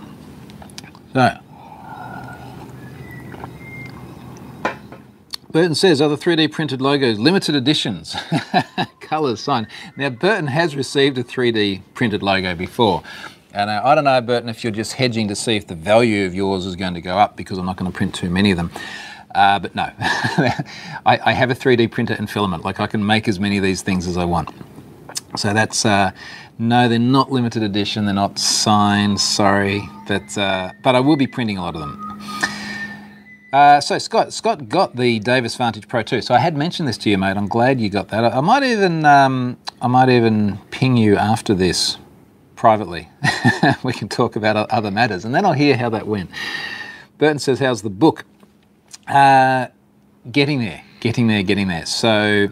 [1.13, 1.37] So,
[5.51, 8.15] Burton says, are the 3D printed logos limited editions?
[8.99, 9.67] Colours, sign.
[9.95, 13.03] Now, Burton has received a 3D printed logo before.
[13.53, 16.25] And uh, I don't know, Burton, if you're just hedging to see if the value
[16.25, 18.51] of yours is going to go up because I'm not going to print too many
[18.51, 18.69] of them.
[19.35, 22.63] Uh, but no, I, I, have a 3D printer and filament.
[22.63, 24.49] Like I can make as many of these things as I want.
[25.35, 26.11] So that's uh,
[26.57, 28.05] no, they're not limited edition.
[28.05, 29.19] They're not signed.
[29.19, 32.21] Sorry, but uh, but I will be printing a lot of them.
[33.51, 36.21] Uh, so Scott, Scott got the Davis Vantage Pro 2.
[36.21, 37.35] So I had mentioned this to you, mate.
[37.35, 38.23] I'm glad you got that.
[38.23, 41.97] I, I might even um, I might even ping you after this
[42.55, 43.09] privately.
[43.83, 46.29] we can talk about other matters, and then I'll hear how that went.
[47.17, 48.23] Burton says, "How's the book?"
[49.07, 49.67] Uh,
[50.31, 51.85] getting there, getting there, getting there.
[51.85, 52.47] So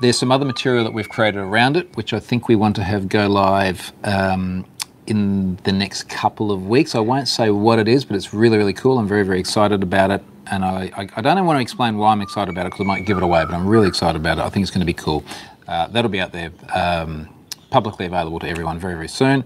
[0.00, 2.82] there's some other material that we've created around it, which I think we want to
[2.82, 4.64] have go live um,
[5.06, 6.94] in the next couple of weeks.
[6.94, 8.98] I won't say what it is, but it's really, really cool.
[8.98, 10.22] I'm very, very excited about it.
[10.50, 12.88] And I, I, I don't want to explain why I'm excited about it because I
[12.88, 14.42] might give it away, but I'm really excited about it.
[14.42, 15.22] I think it's going to be cool.
[15.68, 17.28] Uh, that'll be out there um,
[17.70, 19.44] publicly available to everyone very, very soon.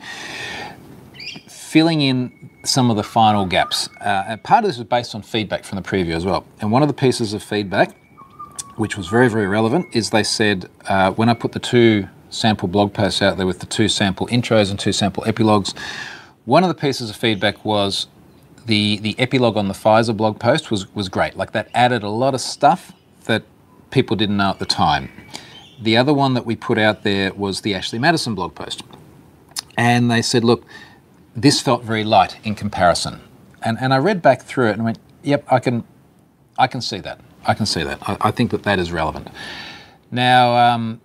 [1.67, 3.89] Filling in some of the final gaps.
[4.01, 6.47] Uh, and part of this is based on feedback from the preview as well.
[6.61, 7.97] And one of the pieces of feedback,
[8.77, 12.69] which was very, very relevant, is they said uh, when I put the two sample
[12.69, 15.75] blog posts out there with the two sample intros and two sample epilogues,
[16.45, 18.07] one of the pieces of feedback was
[18.67, 21.37] the, the epilogue on the Pfizer blog post was, was great.
[21.37, 22.93] Like that added a lot of stuff
[23.25, 23.43] that
[23.91, 25.11] people didn't know at the time.
[25.83, 28.85] The other one that we put out there was the Ashley Madison blog post.
[29.77, 30.65] And they said, look,
[31.37, 33.21] this felt very light in comparison.
[33.63, 35.85] And, and I read back through it and went, yep, I can,
[36.59, 37.21] I can see that.
[37.47, 37.99] I can see that.
[38.09, 39.29] I, I think that that is relevant.
[40.11, 41.01] Now, um,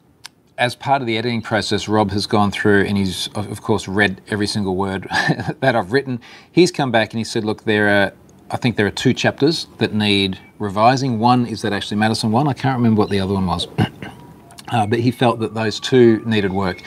[0.57, 4.21] as part of the editing process, Rob has gone through and he's, of course, read
[4.29, 5.07] every single word
[5.59, 6.21] that I've written.
[6.51, 8.13] He's come back and he said, look, there are,
[8.49, 11.19] I think there are two chapters that need revising.
[11.19, 12.47] One is that Ashley Madison one.
[12.47, 13.67] I can't remember what the other one was.
[14.69, 16.83] uh, but he felt that those two needed work.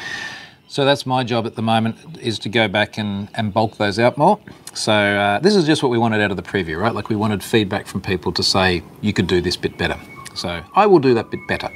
[0.75, 4.01] So that's my job at the moment is to go back and, and bulk those
[4.01, 4.41] out more.
[4.73, 6.93] So uh, this is just what we wanted out of the preview, right?
[6.93, 9.97] Like we wanted feedback from people to say, you could do this bit better.
[10.35, 11.71] So I will do that bit better.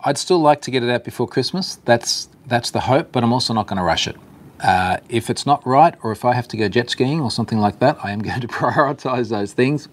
[0.00, 1.76] I'd still like to get it out before Christmas.
[1.84, 4.16] That's, that's the hope, but I'm also not going to rush it.
[4.58, 7.60] Uh, if it's not right, or if I have to go jet skiing or something
[7.60, 9.88] like that, I am going to prioritize those things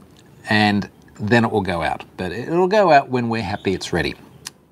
[0.49, 2.03] and then it will go out.
[2.17, 4.15] But it'll go out when we're happy it's ready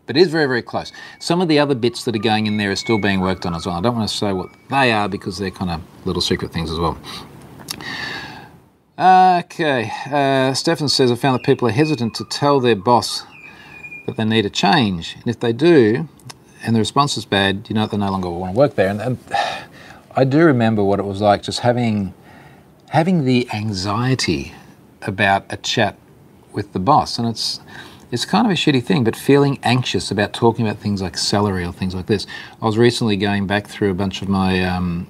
[0.05, 0.91] but it is very, very close.
[1.19, 3.55] Some of the other bits that are going in there are still being worked on
[3.55, 3.75] as well.
[3.75, 6.69] I don't want to say what they are because they're kind of little secret things
[6.71, 6.97] as well.
[8.99, 13.23] Okay, uh, Stefan says, I found that people are hesitant to tell their boss
[14.05, 15.15] that they need a change.
[15.15, 16.07] And if they do,
[16.63, 18.89] and the response is bad, you know they no longer want to work there.
[18.89, 19.17] And, and
[20.15, 22.13] I do remember what it was like just having,
[22.89, 24.53] having the anxiety
[25.01, 25.97] about a chat
[26.51, 27.17] with the boss.
[27.17, 27.59] And it's,
[28.13, 31.65] it's kind of a shitty thing, but feeling anxious about talking about things like salary
[31.65, 32.27] or things like this.
[32.61, 35.07] I was recently going back through a bunch of my um,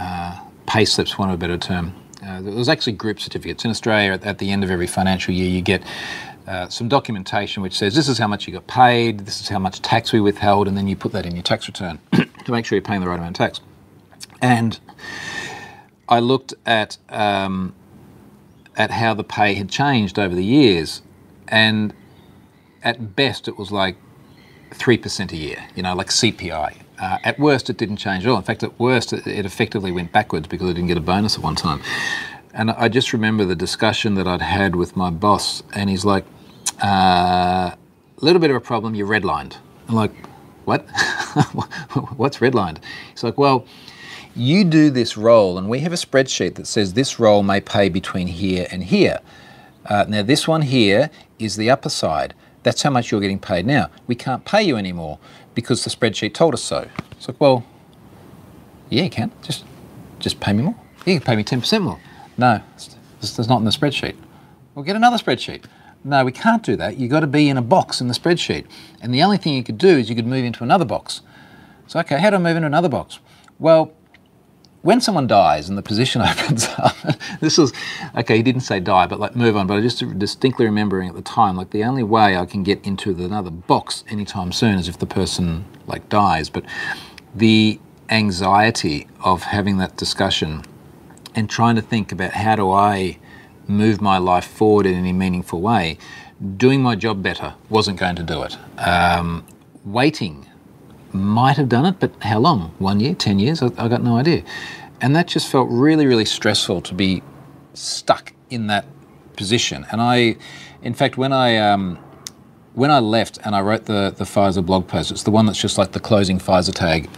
[0.00, 1.94] uh, pay slips, want of a better term.
[2.24, 3.66] Uh, there was actually group certificates.
[3.66, 5.82] In Australia, at, at the end of every financial year, you get
[6.46, 9.58] uh, some documentation which says this is how much you got paid, this is how
[9.58, 12.64] much tax we withheld, and then you put that in your tax return to make
[12.64, 13.60] sure you're paying the right amount of tax.
[14.40, 14.80] And
[16.08, 17.74] I looked at um,
[18.74, 21.02] at how the pay had changed over the years,
[21.46, 21.92] and
[22.82, 23.96] at best, it was like
[24.70, 26.76] 3% a year, you know, like CPI.
[27.00, 28.36] Uh, at worst, it didn't change at all.
[28.36, 31.36] In fact, at worst, it, it effectively went backwards because I didn't get a bonus
[31.36, 31.80] at one time.
[32.52, 36.24] And I just remember the discussion that I'd had with my boss, and he's like,
[36.82, 37.74] a uh,
[38.20, 39.56] little bit of a problem, you're redlined.
[39.88, 40.12] I'm like,
[40.64, 40.82] what?
[42.16, 42.78] What's redlined?
[43.12, 43.64] He's like, well,
[44.34, 47.88] you do this role, and we have a spreadsheet that says this role may pay
[47.88, 49.20] between here and here.
[49.86, 52.34] Uh, now, this one here is the upper side.
[52.68, 53.88] That's how much you're getting paid now.
[54.08, 55.18] We can't pay you anymore
[55.54, 56.86] because the spreadsheet told us so.
[57.12, 57.64] It's like, well,
[58.90, 59.32] yeah, you can.
[59.40, 59.64] Just,
[60.18, 60.76] just pay me more.
[61.06, 61.98] Yeah, you can pay me 10% more.
[62.36, 64.16] No, it's, it's not in the spreadsheet.
[64.74, 65.64] We'll get another spreadsheet.
[66.04, 66.98] No, we can't do that.
[66.98, 68.66] You've got to be in a box in the spreadsheet.
[69.00, 71.22] And the only thing you could do is you could move into another box.
[71.86, 73.18] So, okay, how do I move into another box?
[73.58, 73.94] Well,
[74.82, 76.96] when someone dies and the position opens up,
[77.40, 77.72] this was,
[78.16, 81.14] okay, he didn't say die, but like move on, but I just distinctly remembering at
[81.14, 84.88] the time, like the only way I can get into another box anytime soon is
[84.88, 86.48] if the person like dies.
[86.48, 86.64] But
[87.34, 90.62] the anxiety of having that discussion
[91.34, 93.18] and trying to think about how do I
[93.66, 95.98] move my life forward in any meaningful way,
[96.56, 98.56] doing my job better wasn't going to do it.
[98.78, 99.44] Um,
[99.84, 100.46] waiting
[101.12, 102.74] might have done it, but how long?
[102.78, 103.62] One year, 10 years?
[103.62, 104.42] I, I got no idea.
[105.00, 107.22] And that just felt really, really stressful to be
[107.74, 108.84] stuck in that
[109.36, 109.86] position.
[109.90, 110.36] And I,
[110.82, 111.98] in fact, when I um,
[112.74, 115.60] when I left and I wrote the the Pfizer blog post, it's the one that's
[115.60, 117.08] just like the closing Pfizer tag,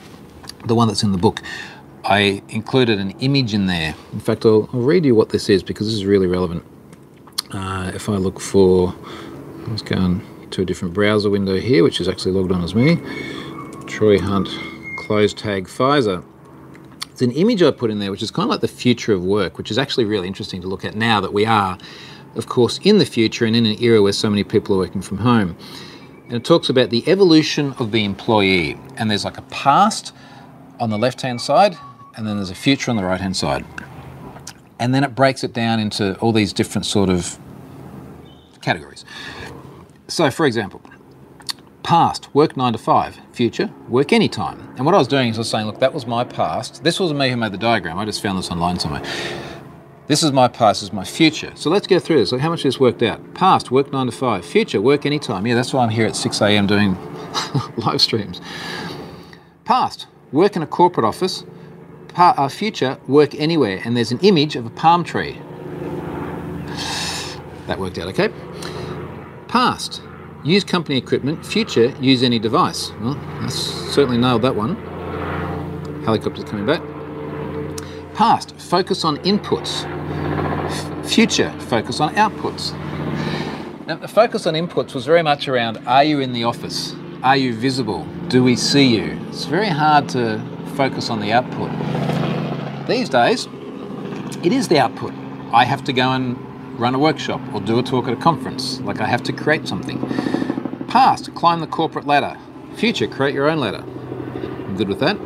[0.66, 1.40] the one that's in the book.
[2.04, 3.94] I included an image in there.
[4.12, 6.64] In fact, I'll, I'll read you what this is because this is really relevant.
[7.52, 8.94] Uh, if I look for,
[9.66, 10.20] let's go
[10.50, 13.00] to a different browser window here, which is actually logged on as me.
[13.90, 14.48] Troy Hunt,
[14.96, 16.24] close tag Pfizer.
[17.10, 19.24] It's an image I put in there, which is kind of like the future of
[19.24, 21.76] work, which is actually really interesting to look at now that we are,
[22.36, 25.02] of course, in the future and in an era where so many people are working
[25.02, 25.56] from home.
[26.24, 28.78] And it talks about the evolution of the employee.
[28.96, 30.14] And there's like a past
[30.78, 31.76] on the left hand side,
[32.16, 33.66] and then there's a future on the right hand side.
[34.78, 37.38] And then it breaks it down into all these different sort of
[38.62, 39.04] categories.
[40.06, 40.80] So, for example,
[41.90, 43.18] past, work nine to five.
[43.32, 44.60] Future, work anytime.
[44.76, 46.84] And what I was doing is I was saying, look, that was my past.
[46.84, 47.98] This was me who made the diagram.
[47.98, 49.02] I just found this online somewhere.
[50.06, 51.50] This is my past, this is my future.
[51.56, 52.30] So let's go through this.
[52.30, 53.34] Like how much this worked out?
[53.34, 54.44] Past, work nine to five.
[54.44, 55.44] Future, work anytime.
[55.48, 56.68] Yeah, that's why I'm here at 6 a.m.
[56.68, 56.96] doing
[57.76, 58.40] live streams.
[59.64, 61.42] Past, work in a corporate office.
[62.14, 63.82] Pa- uh, future, work anywhere.
[63.84, 65.40] And there's an image of a palm tree.
[67.66, 68.32] That worked out okay.
[69.48, 70.02] Past,
[70.44, 71.44] use company equipment.
[71.44, 72.92] Future, use any device.
[73.00, 74.76] Well, that's certainly nailed that one.
[76.04, 76.82] Helicopters coming back.
[78.14, 79.84] Past, focus on inputs.
[80.66, 82.72] F- Future, focus on outputs.
[83.86, 86.94] Now, the focus on inputs was very much around are you in the office?
[87.22, 88.04] Are you visible?
[88.28, 89.18] Do we see you?
[89.28, 90.40] It's very hard to
[90.76, 91.70] focus on the output.
[92.86, 93.46] These days,
[94.42, 95.12] it is the output.
[95.52, 96.36] I have to go and
[96.80, 98.80] run a workshop or do a talk at a conference.
[98.80, 100.00] Like I have to create something.
[100.88, 102.38] Past, climb the corporate ladder.
[102.74, 103.84] Future, create your own ladder.
[103.84, 105.18] I'm good with that.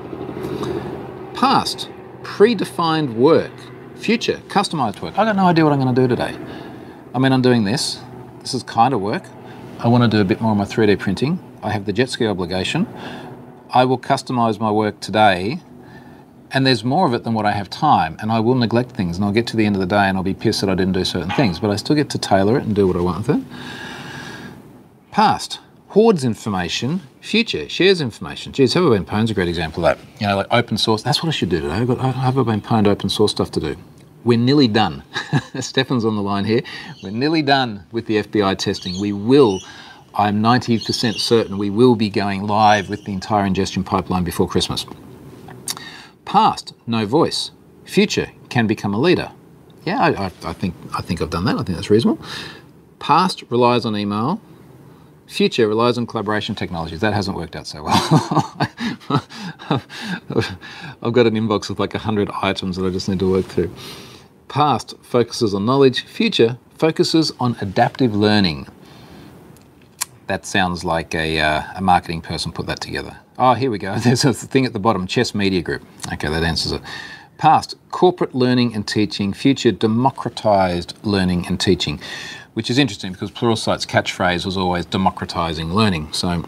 [1.35, 1.89] Past,
[2.23, 3.53] predefined work.
[3.95, 5.17] Future, customized work.
[5.17, 6.37] I got no idea what I'm going to do today.
[7.15, 8.01] I mean, I'm doing this.
[8.41, 9.25] This is kind of work.
[9.79, 11.39] I want to do a bit more of my 3D printing.
[11.63, 12.89] I have the jet ski obligation.
[13.71, 15.61] I will customize my work today
[16.55, 19.17] and there's more of it than what I have time, and I will neglect things,
[19.17, 20.77] and I'll get to the end of the day and I'll be pissed that I
[20.77, 23.01] didn't do certain things, but I still get to tailor it and do what I
[23.01, 23.45] want with it.
[25.11, 27.03] Past, hoards information.
[27.21, 28.53] Future, shares information.
[28.53, 30.21] Geez, Have I Been Pwned's a great example of that.
[30.21, 31.75] You know, like open source, that's what I should do today.
[31.75, 33.77] I've got Have I Been Pwned open source stuff to do.
[34.23, 35.03] We're nearly done.
[35.61, 36.63] Stefan's on the line here.
[37.03, 39.01] We're nearly done with the FBI testing.
[39.01, 39.61] We will,
[40.15, 44.87] I'm 90% certain, we will be going live with the entire ingestion pipeline before Christmas.
[46.25, 47.51] Past, no voice.
[47.85, 49.31] Future, can become a leader.
[49.85, 51.57] Yeah, I, I, think I think I've done that.
[51.57, 52.25] I think that's reasonable.
[52.99, 54.41] Past relies on email.
[55.27, 57.01] Future relies on collaboration technologies.
[57.01, 58.57] That hasn't worked out so well.
[61.03, 63.75] I've got an inbox with like 100 items that I just need to work through.
[64.49, 66.05] Past focuses on knowledge.
[66.05, 68.69] Future focuses on adaptive learning.
[70.27, 73.19] That sounds like a, uh, a marketing person put that together.
[73.39, 73.99] Oh, here we go.
[73.99, 75.83] There's a thing at the bottom Chess Media Group.
[76.13, 76.83] Okay, that answers it.
[77.37, 79.33] Past, corporate learning and teaching.
[79.33, 82.01] Future, democratized learning and teaching,
[82.55, 86.13] which is interesting because Pluralsight's catchphrase was always democratizing learning.
[86.13, 86.45] So,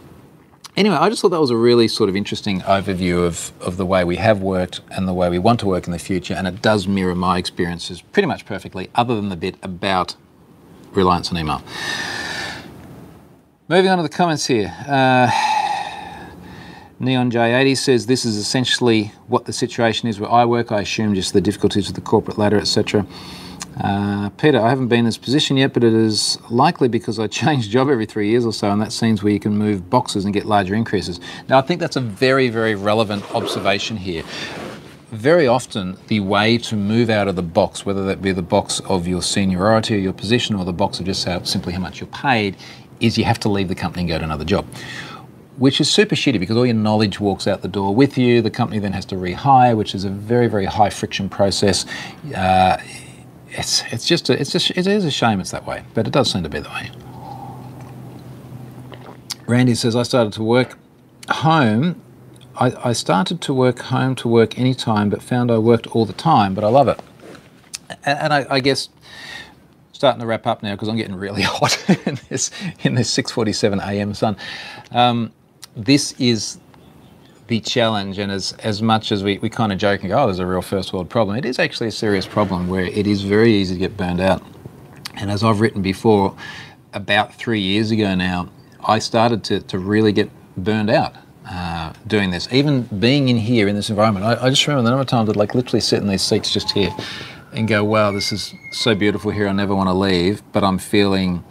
[0.76, 3.86] anyway, I just thought that was a really sort of interesting overview of, of the
[3.86, 6.34] way we have worked and the way we want to work in the future.
[6.34, 10.14] And it does mirror my experiences pretty much perfectly, other than the bit about
[10.92, 11.62] reliance on email.
[13.68, 14.72] Moving on to the comments here.
[14.86, 15.28] Uh,
[16.98, 20.72] Neon J80 says this is essentially what the situation is where I work.
[20.72, 23.06] I assume just the difficulties with the corporate ladder, etc.
[23.78, 27.26] Uh, Peter, I haven't been in this position yet, but it is likely because I
[27.42, 30.24] change job every three years or so, and that seems where you can move boxes
[30.24, 31.20] and get larger increases.
[31.50, 34.22] Now, I think that's a very, very relevant observation here.
[35.10, 38.80] Very often, the way to move out of the box, whether that be the box
[38.88, 42.08] of your seniority or your position, or the box of just simply how much you're
[42.08, 42.56] paid,
[43.00, 44.66] is you have to leave the company and go to another job
[45.56, 48.42] which is super shitty because all your knowledge walks out the door with you.
[48.42, 51.86] The company then has to rehire, which is a very, very high friction process.
[52.34, 52.78] Uh,
[53.48, 56.12] it's, it's just a, it's just it is a shame it's that way, but it
[56.12, 56.90] does seem to be that way.
[59.46, 60.78] Randy says I started to work
[61.30, 62.02] home.
[62.56, 66.12] I, I started to work home to work anytime, but found I worked all the
[66.12, 66.54] time.
[66.54, 67.00] But I love it,
[68.04, 68.88] and, and I, I guess
[69.92, 72.50] starting to wrap up now because I'm getting really hot in this
[72.82, 74.12] in this 6:47 a.m.
[74.12, 74.36] sun.
[74.92, 75.32] Um,
[75.76, 76.58] this is
[77.48, 80.26] the challenge, and as, as much as we, we kind of joke and go, oh,
[80.26, 83.22] there's a real first world problem, it is actually a serious problem where it is
[83.22, 84.42] very easy to get burned out.
[85.14, 86.34] And as I've written before,
[86.92, 88.48] about three years ago now,
[88.84, 91.14] I started to, to really get burned out.
[91.48, 92.48] uh, doing this.
[92.52, 95.28] Even being in here in this environment, I, I just remember the number of times
[95.28, 96.94] I'd like literally sit in these seats just here
[97.52, 99.48] and go, wow, this is so beautiful here.
[99.48, 101.44] I never want to leave, but I'm feeling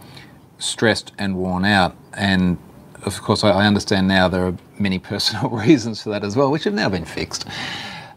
[0.58, 1.96] stressed and worn out.
[2.12, 2.58] And
[3.06, 6.50] of course, I, I understand now there are many personal reasons for that as well,
[6.50, 7.46] which have now been fixed.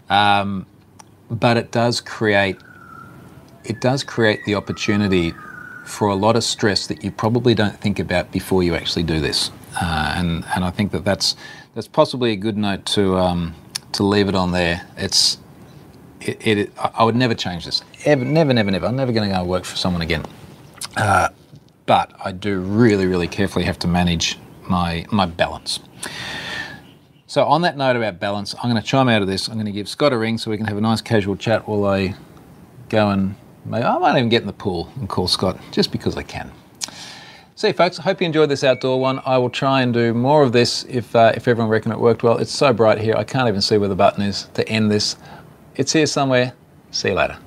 [0.09, 0.65] Um,
[1.29, 2.57] but it does create
[3.65, 5.33] it does create the opportunity
[5.85, 9.19] for a lot of stress that you probably don't think about before you actually do
[9.19, 9.51] this.
[9.79, 11.35] Uh, and and I think that that's
[11.75, 13.53] that's possibly a good note to um,
[13.93, 14.87] to leave it on there.
[14.97, 15.37] It's
[16.21, 17.81] it, it, I would never change this.
[18.05, 18.87] Ever, never, never, never.
[18.87, 20.25] I'm never going to go work for someone again.
[20.97, 21.29] Uh,
[21.85, 24.37] but I do really, really carefully have to manage
[24.69, 25.79] my my balance.
[27.27, 29.47] So on that note about balance, I'm going to chime out of this.
[29.47, 31.67] I'm going to give Scott a ring so we can have a nice casual chat
[31.67, 32.15] while I
[32.89, 36.17] go and maybe I might even get in the pool and call Scott just because
[36.17, 36.51] I can.
[37.53, 39.21] See, folks, I hope you enjoyed this outdoor one.
[39.25, 42.23] I will try and do more of this if, uh, if everyone reckon it worked
[42.23, 42.37] well.
[42.37, 45.17] It's so bright here, I can't even see where the button is to end this.
[45.75, 46.53] It's here somewhere.
[46.91, 47.37] See you later.